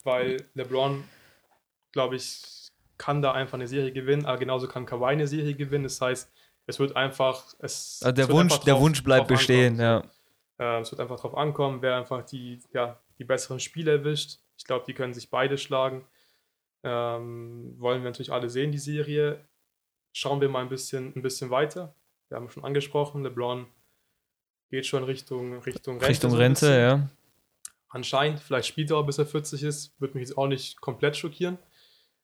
[0.03, 1.03] weil LeBron,
[1.91, 5.85] glaube ich, kann da einfach eine Serie gewinnen, aber genauso kann Kawhi eine Serie gewinnen.
[5.85, 6.31] Das heißt,
[6.67, 7.53] es wird einfach.
[7.59, 10.03] Es, also der, Wunsch, drauf, der Wunsch bleibt bestehen, ja.
[10.59, 14.40] Äh, es wird einfach darauf ankommen, wer einfach die, ja, die besseren Spiele erwischt.
[14.61, 16.05] Ich glaube, die können sich beide schlagen.
[16.83, 19.43] Ähm, wollen wir natürlich alle sehen, die Serie.
[20.13, 21.95] Schauen wir mal ein bisschen, ein bisschen weiter.
[22.29, 23.65] Wir haben schon angesprochen, LeBron
[24.69, 26.09] geht schon Richtung, Richtung Rente.
[26.09, 27.09] Richtung Rente, so ja.
[27.89, 31.17] Anscheinend, vielleicht spielt er auch bis er 40 ist, würde mich jetzt auch nicht komplett
[31.17, 31.57] schockieren.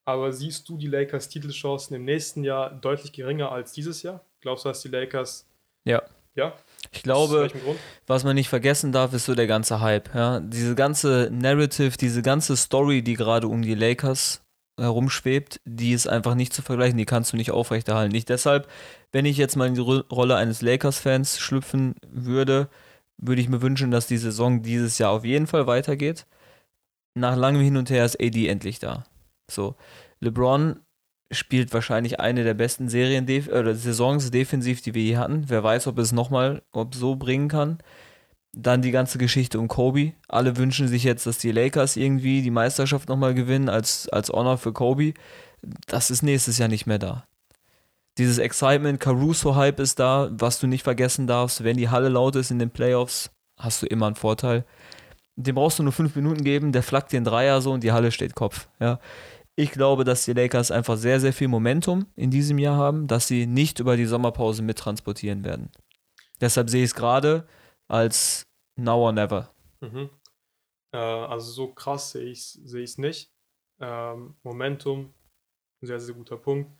[0.05, 4.23] Aber siehst du die Lakers Titelchancen im nächsten Jahr deutlich geringer als dieses Jahr?
[4.41, 5.49] Glaubst du, dass die Lakers
[5.85, 6.03] ja.
[6.35, 6.55] Ja?
[6.97, 7.49] Ich glaube,
[8.05, 10.13] was man nicht vergessen darf, ist so der ganze Hype.
[10.13, 10.39] Ja?
[10.39, 14.41] Diese ganze Narrative, diese ganze Story, die gerade um die Lakers
[14.79, 18.11] herumschwebt, die ist einfach nicht zu vergleichen, die kannst du nicht aufrechterhalten.
[18.11, 18.67] Nicht deshalb,
[19.11, 22.69] wenn ich jetzt mal in die Rolle eines Lakers-Fans schlüpfen würde,
[23.17, 26.27] würde ich mir wünschen, dass die Saison dieses Jahr auf jeden Fall weitergeht.
[27.15, 29.05] Nach langem Hin und Her ist AD endlich da.
[29.49, 29.75] So,
[30.19, 30.79] LeBron
[31.31, 35.45] spielt wahrscheinlich eine der besten Serien oder Saisons defensiv, die wir je hatten.
[35.47, 36.61] Wer weiß, ob es nochmal
[36.93, 37.79] so bringen kann.
[38.53, 40.13] Dann die ganze Geschichte um Kobe.
[40.27, 44.57] Alle wünschen sich jetzt, dass die Lakers irgendwie die Meisterschaft nochmal gewinnen als, als Honor
[44.57, 45.13] für Kobe.
[45.87, 47.25] Das ist nächstes Jahr nicht mehr da.
[48.17, 51.63] Dieses Excitement, Caruso-Hype ist da, was du nicht vergessen darfst.
[51.63, 54.65] Wenn die Halle laut ist in den Playoffs, hast du immer einen Vorteil.
[55.35, 58.11] Dem brauchst du nur fünf Minuten geben, der flackt den Dreier so und die Halle
[58.11, 58.69] steht Kopf.
[58.79, 58.99] Ja.
[59.59, 63.27] Ich glaube, dass die Lakers einfach sehr, sehr viel Momentum in diesem Jahr haben, dass
[63.27, 65.71] sie nicht über die Sommerpause mittransportieren werden.
[66.39, 67.47] Deshalb sehe ich es gerade
[67.87, 68.45] als
[68.75, 69.51] now or never.
[69.81, 70.11] Mhm.
[70.93, 73.33] Äh, also so krass sehe ich es seh nicht.
[73.79, 75.15] Ähm, Momentum,
[75.81, 76.71] sehr, sehr guter Punkt.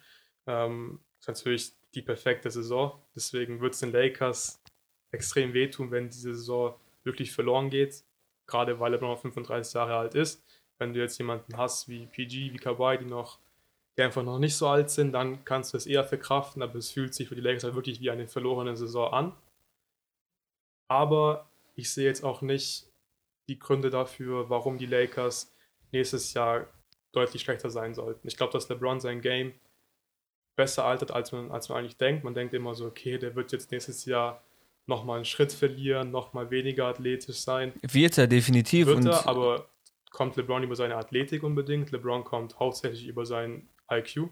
[0.46, 3.02] Ähm, ist natürlich die perfekte Saison.
[3.16, 4.62] Deswegen wird es den Lakers
[5.12, 8.04] extrem wehtun, wenn diese Saison wirklich verloren geht.
[8.46, 10.46] Gerade weil er noch 35 Jahre alt ist.
[10.80, 13.40] Wenn du jetzt jemanden hast wie PG, wie Kawhi, die noch,
[13.98, 16.92] die einfach noch nicht so alt sind, dann kannst du es eher verkraften, aber es
[16.92, 19.34] fühlt sich für die Lakers halt wirklich wie eine verlorene Saison an.
[20.88, 22.88] Aber ich sehe jetzt auch nicht
[23.50, 25.54] die Gründe dafür, warum die Lakers
[25.92, 26.68] nächstes Jahr
[27.12, 28.28] deutlich schlechter sein sollten.
[28.28, 29.54] Ich glaube, dass LeBron sein Game
[30.56, 32.24] besser altert, als man, als man eigentlich denkt.
[32.24, 34.44] Man denkt immer so, okay, der wird jetzt nächstes Jahr
[34.88, 37.74] nochmal einen Schritt verlieren, nochmal weniger athletisch sein.
[37.82, 38.88] Wird er definitiv.
[38.88, 39.70] Wird er, aber
[40.12, 41.92] kommt LeBron über seine Athletik unbedingt.
[41.92, 44.30] LeBron kommt hauptsächlich über sein IQ.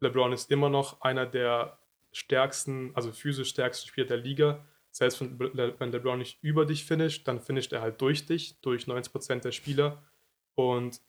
[0.00, 1.78] LeBron ist immer noch einer der
[2.12, 4.64] stärksten, also physisch stärksten Spieler der Liga.
[4.90, 8.84] Selbst wenn, wenn LeBron nicht über dich finisht, dann finisht er halt durch dich, durch
[8.84, 10.02] 90% der Spieler.
[10.54, 11.02] Und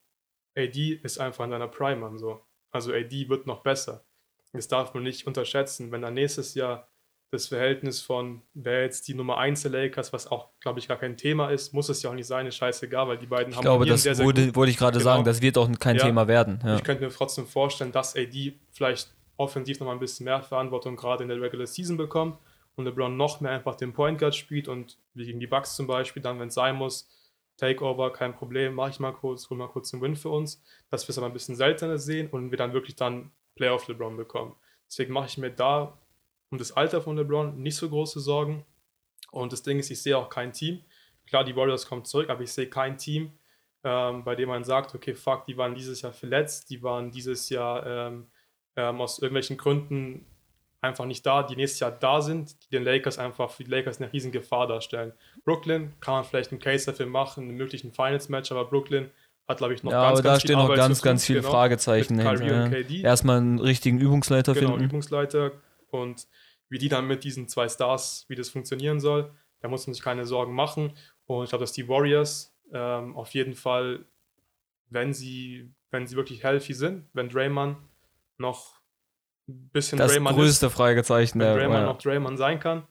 [0.56, 2.46] AD ist einfach in seiner Prime an so.
[2.72, 4.06] Also AD wird noch besser.
[4.52, 5.92] Das darf man nicht unterschätzen.
[5.92, 6.90] Wenn er nächstes Jahr
[7.30, 10.98] das Verhältnis von, wer jetzt die Nummer 1 der Lakers, was auch, glaube ich, gar
[10.98, 13.58] kein Thema ist, muss es ja auch nicht sein, ist scheißegal, weil die beiden ich
[13.58, 13.64] haben.
[13.64, 15.12] Ich glaube, das sehr, sehr wurde, wollte ich gerade genau.
[15.12, 16.06] sagen, das wird auch kein ja.
[16.06, 16.60] Thema werden.
[16.64, 16.78] Ja.
[16.78, 20.96] Ich könnte mir trotzdem vorstellen, dass AD vielleicht offensiv noch mal ein bisschen mehr Verantwortung
[20.96, 22.38] gerade in der Regular Season bekommt
[22.76, 25.86] und LeBron noch mehr einfach den Point Guard spielt und wie gegen die Bucks zum
[25.86, 27.10] Beispiel, dann, wenn es sein muss,
[27.58, 31.08] Takeover, kein Problem, mache ich mal kurz, hol mal kurz einen Win für uns, dass
[31.08, 34.56] wir es aber ein bisschen seltener sehen und wir dann wirklich dann Playoff LeBron bekommen.
[34.88, 35.98] Deswegen mache ich mir da
[36.50, 38.66] um das Alter von LeBron nicht so große Sorgen.
[39.32, 40.82] Und das Ding ist, ich sehe auch kein Team.
[41.28, 43.32] Klar, die Warriors kommen zurück, aber ich sehe kein Team,
[43.84, 47.50] ähm, bei dem man sagt, okay, fuck, die waren dieses Jahr verletzt, die waren dieses
[47.50, 48.28] Jahr ähm,
[48.76, 50.26] ähm, aus irgendwelchen Gründen
[50.80, 54.00] einfach nicht da, die nächstes Jahr da sind, die den Lakers einfach für die Lakers
[54.00, 55.12] eine riesen Gefahr darstellen.
[55.43, 59.10] Brooklyn kann man vielleicht einen Case dafür machen, einen möglichen Finals-Match, aber Brooklyn
[59.48, 62.20] hat, glaube ich, noch ja, ganz, aber da stehen noch ganz, ganz viele genau, Fragezeichen
[62.20, 62.89] hinter.
[62.89, 63.04] Ja.
[63.04, 64.86] Erstmal einen richtigen Übungsleiter genau, finden.
[64.86, 65.52] Übungsleiter
[65.90, 66.28] und
[66.70, 69.32] wie die dann mit diesen zwei Stars, wie das funktionieren soll,
[69.62, 70.94] da muss man sich keine Sorgen machen.
[71.26, 74.06] Und ich glaube, dass die Warriors ähm, auf jeden Fall,
[74.90, 77.78] wenn sie, wenn sie wirklich healthy sind, wenn Draymond
[78.38, 78.80] noch
[79.48, 81.86] ein bisschen das Draymond größte ist, Fragezeichen wenn Draymond ja.
[81.86, 82.88] noch Draymond sein kann,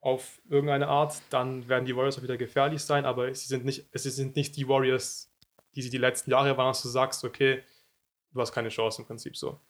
[0.00, 3.86] auf irgendeine Art, dann werden die Warriors auch wieder gefährlich sein, aber sie sind nicht,
[3.92, 5.32] es sind nicht die Warriors,
[5.74, 7.62] die sie die letzten Jahre waren, dass du sagst, okay,
[8.32, 9.60] du hast keine Chance im Prinzip so.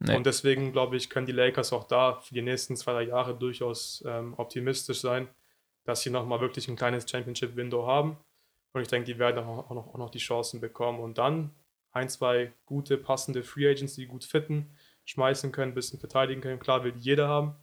[0.00, 0.16] Nee.
[0.16, 3.36] Und deswegen, glaube ich, können die Lakers auch da für die nächsten zwei, drei Jahre
[3.36, 5.28] durchaus ähm, optimistisch sein,
[5.84, 8.16] dass sie nochmal wirklich ein kleines Championship-Window haben.
[8.72, 11.00] Und ich denke, die werden auch noch, auch noch die Chancen bekommen.
[11.00, 11.50] Und dann
[11.92, 14.70] ein, zwei gute, passende Free Agents, die gut fitten,
[15.04, 16.60] schmeißen können, ein bisschen verteidigen können.
[16.60, 17.56] Klar will jeder haben.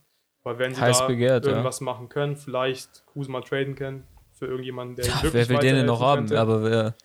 [0.43, 1.85] Aber wenn sie Heiß da begehrt, irgendwas ja.
[1.85, 6.01] machen können, vielleicht Kuzma traden können für irgendjemanden, der ja, Wer will den denn noch
[6.01, 6.31] haben?
[6.33, 6.95] Aber wer,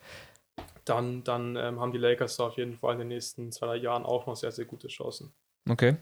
[0.91, 3.75] dann, dann ähm, haben die Lakers da auf jeden Fall in den nächsten zwei, drei
[3.77, 5.33] Jahren auch noch sehr, sehr gute Chancen.
[5.69, 5.97] Okay.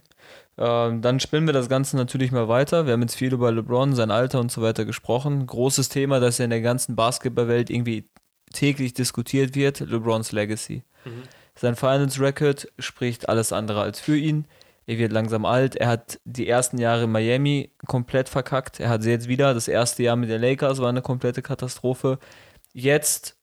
[0.58, 2.86] Ähm, dann spinnen wir das Ganze natürlich mal weiter.
[2.86, 5.46] Wir haben jetzt viel über LeBron, sein Alter und so weiter gesprochen.
[5.46, 8.10] Großes Thema, das ja in der ganzen Basketballwelt irgendwie
[8.54, 10.84] täglich diskutiert wird: LeBrons Legacy.
[11.06, 11.24] Mhm.
[11.56, 14.48] Sein Finals Record spricht alles andere als für ihn.
[14.86, 15.76] Er wird langsam alt.
[15.76, 18.80] Er hat die ersten Jahre in Miami komplett verkackt.
[18.80, 19.54] Er hat sie jetzt wieder.
[19.54, 22.18] Das erste Jahr mit den Lakers war eine komplette Katastrophe.
[22.74, 23.39] Jetzt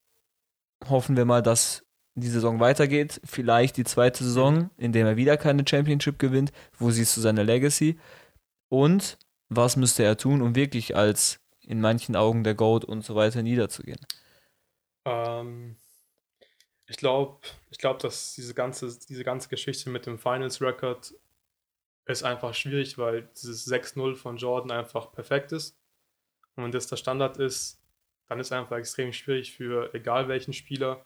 [0.88, 3.20] hoffen wir mal, dass die Saison weitergeht.
[3.24, 6.52] Vielleicht die zweite Saison, in der er wieder keine Championship gewinnt.
[6.78, 7.98] Wo siehst du seine Legacy?
[8.68, 9.18] Und
[9.48, 13.42] was müsste er tun, um wirklich als in manchen Augen der Goat und so weiter
[13.42, 14.00] niederzugehen?
[15.04, 15.76] Ähm,
[16.86, 21.14] ich glaube, ich glaub, dass diese ganze, diese ganze Geschichte mit dem Finals Record
[22.06, 25.76] ist einfach schwierig, weil dieses 6-0 von Jordan einfach perfekt ist.
[26.54, 27.80] Und wenn das der Standard ist,
[28.28, 31.04] dann ist es einfach extrem schwierig für egal welchen Spieler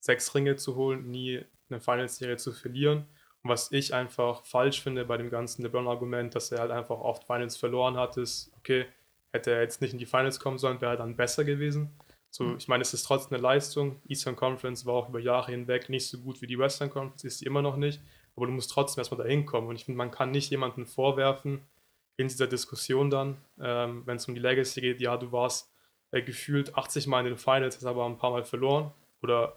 [0.00, 3.06] sechs Ringe zu holen, nie eine Finals-Serie zu verlieren.
[3.42, 7.24] Und was ich einfach falsch finde bei dem ganzen LeBron-Argument, dass er halt einfach oft
[7.24, 8.86] Finals verloren hat, ist, okay,
[9.32, 11.90] hätte er jetzt nicht in die Finals kommen sollen, wäre er dann besser gewesen.
[12.30, 12.56] So, mhm.
[12.58, 14.00] ich meine, es ist trotzdem eine Leistung.
[14.08, 17.38] Eastern Conference war auch über Jahre hinweg nicht so gut wie die Western Conference, ist
[17.38, 18.00] sie immer noch nicht.
[18.36, 19.68] Aber du musst trotzdem erstmal dahin kommen.
[19.68, 21.62] Und ich finde, man kann nicht jemanden vorwerfen
[22.16, 25.70] in dieser Diskussion dann, ähm, wenn es um die Legacy geht, ja, du warst
[26.16, 28.92] äh, gefühlt 80 Mal in den Finals, hast aber ein paar Mal verloren
[29.22, 29.56] oder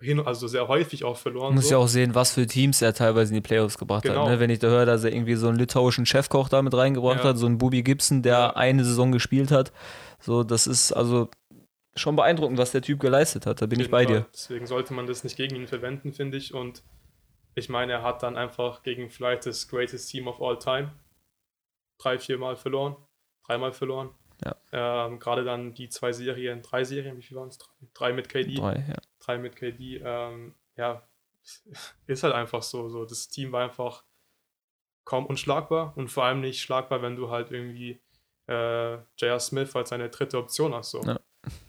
[0.00, 1.54] hin, also sehr häufig auch verloren.
[1.54, 1.72] Muss so.
[1.72, 4.24] ja auch sehen, was für Teams er teilweise in die Playoffs gebracht genau.
[4.24, 4.30] hat.
[4.30, 4.40] Ne?
[4.40, 7.30] Wenn ich da höre, dass er irgendwie so einen litauischen Chefkoch damit reingebracht ja.
[7.30, 8.56] hat, so einen Bubi Gibson, der ja.
[8.56, 9.72] eine Saison gespielt hat.
[10.20, 11.28] So, das ist also
[11.94, 13.60] schon beeindruckend, was der Typ geleistet hat.
[13.60, 14.14] Da bin ich bei Fall.
[14.14, 14.26] dir.
[14.32, 16.54] Deswegen sollte man das nicht gegen ihn verwenden, finde ich.
[16.54, 16.82] Und
[17.54, 20.92] ich meine, er hat dann einfach gegen vielleicht das greatest Team of all time
[21.98, 22.96] drei, vier Mal verloren,
[23.46, 24.10] dreimal verloren.
[24.44, 24.56] Ja.
[24.72, 27.58] Ähm, Gerade dann die zwei Serien, drei Serien, wie viel waren es?
[27.58, 28.54] Drei, drei, mit KD.
[28.54, 28.96] Drei, ja.
[29.18, 30.00] Drei mit KD.
[30.04, 31.02] Ähm, ja,
[32.06, 33.04] ist halt einfach so, so.
[33.04, 34.04] Das Team war einfach
[35.04, 38.00] kaum unschlagbar und vor allem nicht schlagbar, wenn du halt irgendwie
[38.46, 39.40] äh, J.R.
[39.40, 40.90] Smith als seine dritte Option hast.
[40.90, 41.02] So.
[41.02, 41.18] Ja.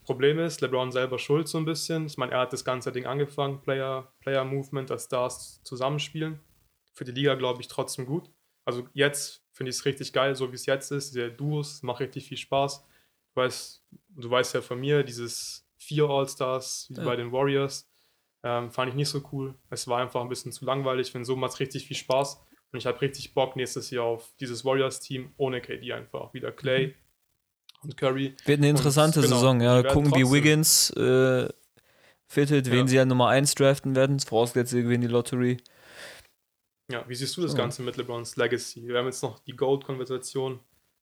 [0.03, 2.05] Problem ist, LeBron selber schuld so ein bisschen.
[2.05, 6.39] Ich meine, er hat das ganze Ding angefangen, Player, Player Movement, dass Stars zusammenspielen.
[6.93, 8.29] Für die Liga, glaube ich, trotzdem gut.
[8.65, 11.13] Also jetzt finde ich es richtig geil, so wie es jetzt ist.
[11.13, 12.83] Diese Duos macht richtig viel Spaß.
[13.35, 17.03] Du weißt, du weißt ja von mir, dieses vier All-Stars wie ja.
[17.03, 17.87] bei den Warriors
[18.43, 19.53] ähm, fand ich nicht so cool.
[19.69, 21.13] Es war einfach ein bisschen zu langweilig.
[21.13, 22.41] Wenn so macht es richtig viel Spaß.
[22.71, 26.33] Und ich habe richtig Bock nächstes Jahr auf dieses Warriors-Team ohne KD einfach.
[26.33, 26.93] Wieder Clay mhm.
[27.83, 28.35] und Curry.
[28.45, 29.83] Wird eine interessante und, genau, Saison, ja.
[29.83, 31.47] Gucken, wie Wiggins äh,
[32.25, 32.73] fittet, ja.
[32.73, 35.57] wen sie ja Nummer 1 draften werden, vorausgesetzt sie gewinnen die Lottery.
[36.91, 38.87] Ja, wie siehst du das Ganze mit LeBrons Legacy?
[38.87, 40.59] Wir haben jetzt noch die Gold-Konversation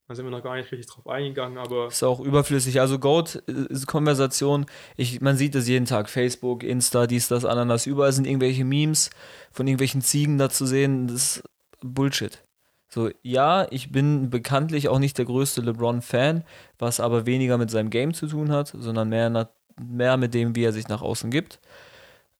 [0.09, 1.85] da sind wir noch gar nicht richtig drauf eingegangen, aber.
[1.87, 2.81] Ist auch überflüssig.
[2.81, 4.65] Also Goat-Konversation,
[4.97, 9.11] ich, man sieht es jeden Tag, Facebook, Insta, dies, das, Ananas, überall sind irgendwelche Memes
[9.51, 11.05] von irgendwelchen Ziegen da zu sehen.
[11.05, 11.43] Das ist
[11.81, 12.43] Bullshit.
[12.87, 16.43] So, ja, ich bin bekanntlich auch nicht der größte LeBron-Fan,
[16.79, 20.63] was aber weniger mit seinem Game zu tun hat, sondern mehr, mehr mit dem, wie
[20.63, 21.59] er sich nach außen gibt.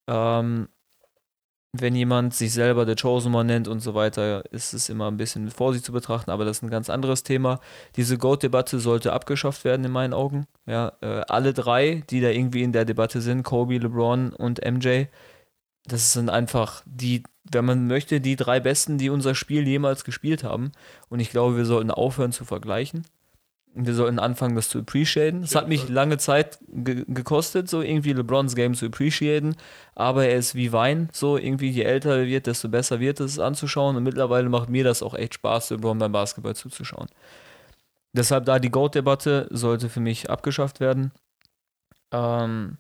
[0.08, 0.70] Ähm,
[1.72, 5.18] wenn jemand sich selber der Chosen One nennt und so weiter, ist es immer ein
[5.18, 7.60] bisschen mit Vorsicht zu betrachten, aber das ist ein ganz anderes Thema.
[7.96, 10.48] Diese Goat-Debatte sollte abgeschafft werden in meinen Augen.
[10.66, 15.06] Ja, äh, alle drei, die da irgendwie in der Debatte sind, Kobe, LeBron und MJ,
[15.86, 20.44] das sind einfach die, wenn man möchte, die drei Besten, die unser Spiel jemals gespielt
[20.44, 20.72] haben.
[21.10, 23.04] Und ich glaube, wir sollten aufhören zu vergleichen
[23.74, 25.44] wir sollten anfangen, das zu appreciaten.
[25.44, 29.56] Es hat mich lange Zeit ge gekostet, so irgendwie LeBrons Game zu appreciaten,
[29.96, 33.40] aber er ist wie Wein, so irgendwie je älter er wird, desto besser wird es
[33.40, 37.08] anzuschauen und mittlerweile macht mir das auch echt Spaß, LeBron beim Basketball zuzuschauen.
[38.12, 41.12] Deshalb da die GOAT-Debatte sollte für mich abgeschafft werden.
[42.12, 42.78] Ähm,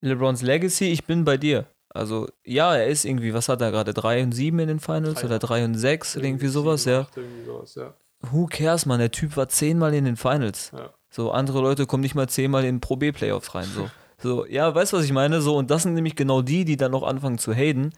[0.00, 1.66] LeBrons Legacy, ich bin bei dir.
[1.90, 3.94] Also, ja, er ist irgendwie, was hat er gerade?
[3.94, 6.92] 3 und 7 in den Finals 3, oder 3 und 6 oder irgendwie sowas, 7,
[6.92, 7.06] ja.
[7.14, 8.98] Irgendwie sowas, ja who cares, man?
[8.98, 10.72] Der Typ war zehnmal in den Finals.
[10.74, 10.90] Ja.
[11.10, 13.68] So, andere Leute kommen nicht mal zehnmal in Pro B-Playoffs rein.
[13.74, 13.88] So.
[14.18, 15.40] so, ja, weißt du, was ich meine?
[15.40, 17.92] So, und das sind nämlich genau die, die dann noch anfangen zu haten,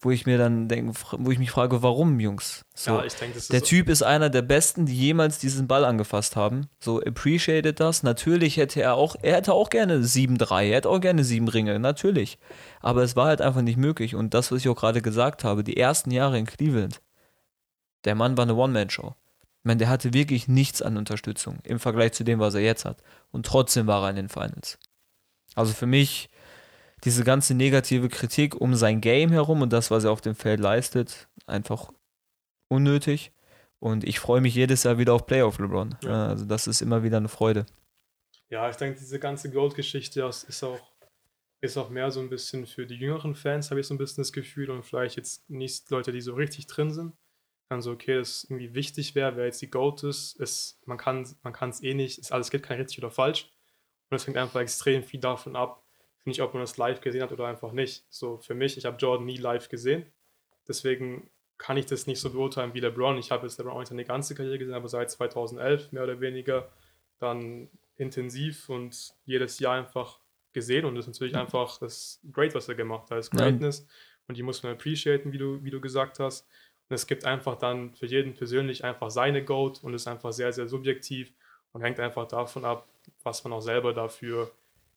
[0.00, 2.64] wo ich mir dann denke, wo ich mich frage, warum, Jungs?
[2.74, 5.66] So, ja, ich denke, das ist der Typ ist einer der besten, die jemals diesen
[5.66, 6.68] Ball angefasst haben.
[6.80, 8.02] So, appreciated das.
[8.02, 11.78] Natürlich hätte er auch, er hätte auch gerne 7-3, er hätte auch gerne sieben Ringe,
[11.78, 12.38] natürlich.
[12.80, 14.14] Aber es war halt einfach nicht möglich.
[14.14, 17.00] Und das, was ich auch gerade gesagt habe, die ersten Jahre in Cleveland,
[18.04, 19.14] der Mann war eine One-Man-Show.
[19.64, 22.84] Ich meine, der hatte wirklich nichts an Unterstützung im Vergleich zu dem, was er jetzt
[22.84, 23.02] hat.
[23.30, 24.78] Und trotzdem war er in den Finals.
[25.54, 26.28] Also für mich
[27.02, 30.60] diese ganze negative Kritik um sein Game herum und das, was er auf dem Feld
[30.60, 31.90] leistet, einfach
[32.68, 33.32] unnötig.
[33.78, 35.96] Und ich freue mich jedes Jahr wieder auf Playoff LeBron.
[36.02, 36.26] Ja.
[36.26, 37.64] Also das ist immer wieder eine Freude.
[38.50, 40.78] Ja, ich denke, diese ganze Gold-Geschichte ist auch,
[41.62, 44.24] ist auch mehr so ein bisschen für die jüngeren Fans, habe ich so ein bisschen
[44.24, 47.14] das Gefühl, und vielleicht jetzt nicht Leute, die so richtig drin sind
[47.68, 51.26] dann so, okay, das irgendwie wichtig wäre, wer jetzt die Goat ist, ist man kann
[51.42, 53.50] man es eh nicht, ist alles geht kein richtig oder falsch.
[54.10, 55.82] Und es hängt einfach extrem viel davon ab,
[56.22, 58.04] finde ich, ob man das live gesehen hat oder einfach nicht.
[58.10, 60.06] So für mich, ich habe Jordan nie live gesehen.
[60.68, 63.16] Deswegen kann ich das nicht so beurteilen wie LeBron.
[63.18, 66.20] Ich habe jetzt LeBron auch nicht seine ganze Karriere gesehen, aber seit 2011 mehr oder
[66.20, 66.70] weniger
[67.18, 70.20] dann intensiv und jedes Jahr einfach
[70.52, 73.86] gesehen und das ist natürlich einfach das Great, was er gemacht hat, das Greatness ja.
[74.28, 76.48] und die muss man appreciaten, wie du, wie du gesagt hast.
[76.88, 80.52] Und es gibt einfach dann für jeden persönlich einfach seine Goat und ist einfach sehr,
[80.52, 81.32] sehr subjektiv
[81.72, 82.86] und hängt einfach davon ab,
[83.22, 84.50] was man auch selber dafür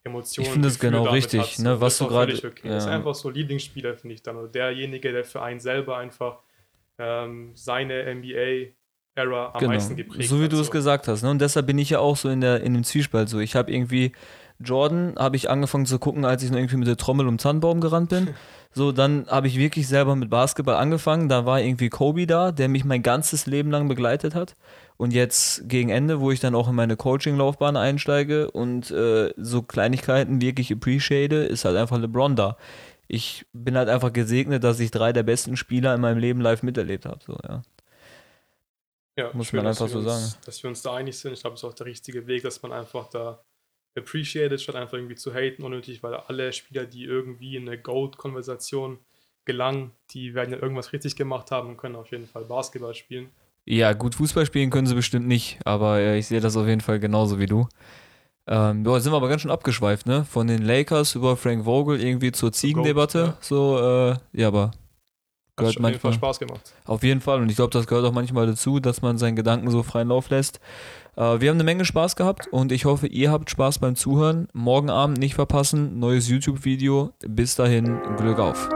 [0.03, 0.47] Emotionen.
[0.47, 2.33] Ich finde es genau richtig, ne, was du gerade.
[2.33, 2.67] Okay.
[2.67, 2.75] Ja.
[2.75, 4.37] Das ist einfach so Lieblingsspieler, finde ich dann.
[4.37, 6.39] Oder derjenige, der für einen selber einfach
[6.97, 8.73] ähm, seine NBA
[9.15, 9.73] Era am genau.
[9.73, 11.23] meisten geprägt So wie du es gesagt hast.
[11.23, 11.31] Ne?
[11.31, 13.39] Und deshalb bin ich ja auch so in, der, in dem Zwiespalt so.
[13.39, 14.11] Ich habe irgendwie
[14.59, 17.81] Jordan habe ich angefangen zu gucken, als ich noch irgendwie mit der Trommel um Zahnbaum
[17.81, 18.29] gerannt bin.
[18.73, 21.29] So, dann habe ich wirklich selber mit Basketball angefangen.
[21.29, 24.55] Da war irgendwie Kobe da, der mich mein ganzes Leben lang begleitet hat.
[24.97, 29.63] Und jetzt gegen Ende, wo ich dann auch in meine Coaching-Laufbahn einsteige und äh, so
[29.63, 32.55] Kleinigkeiten wirklich appreciate, ist halt einfach LeBron da.
[33.07, 36.61] Ich bin halt einfach gesegnet, dass ich drei der besten Spieler in meinem Leben live
[36.61, 37.19] miterlebt habe.
[37.25, 37.63] So, ja.
[39.17, 40.41] Ja, muss schön, man einfach so uns, sagen.
[40.45, 41.33] Dass wir uns da einig sind.
[41.33, 43.43] Ich glaube, es ist auch der richtige Weg, dass man einfach da
[43.97, 48.99] appreciated, statt einfach irgendwie zu haten, unnötig, weil alle Spieler, die irgendwie in eine Gold-Konversation
[49.45, 53.29] gelangen, die werden ja irgendwas richtig gemacht haben und können auf jeden Fall Basketball spielen.
[53.65, 56.81] Ja, gut, Fußball spielen können sie bestimmt nicht, aber äh, ich sehe das auf jeden
[56.81, 57.67] Fall genauso wie du.
[58.45, 60.23] Ähm, boah, sind wir aber ganz schön abgeschweift, ne?
[60.23, 63.19] Von den Lakers über Frank Vogel irgendwie zur Ziegendebatte.
[63.19, 63.37] Ja.
[63.41, 64.71] So, äh, ja, aber
[65.57, 66.73] gehört Hat manchmal Spaß gemacht.
[66.85, 69.69] Auf jeden Fall und ich glaube, das gehört auch manchmal dazu, dass man seinen Gedanken
[69.69, 70.61] so freien Lauf lässt.
[71.17, 74.47] Äh, wir haben eine Menge Spaß gehabt und ich hoffe, ihr habt Spaß beim Zuhören.
[74.53, 77.11] Morgen Abend nicht verpassen, neues YouTube-Video.
[77.27, 78.69] Bis dahin, Glück auf.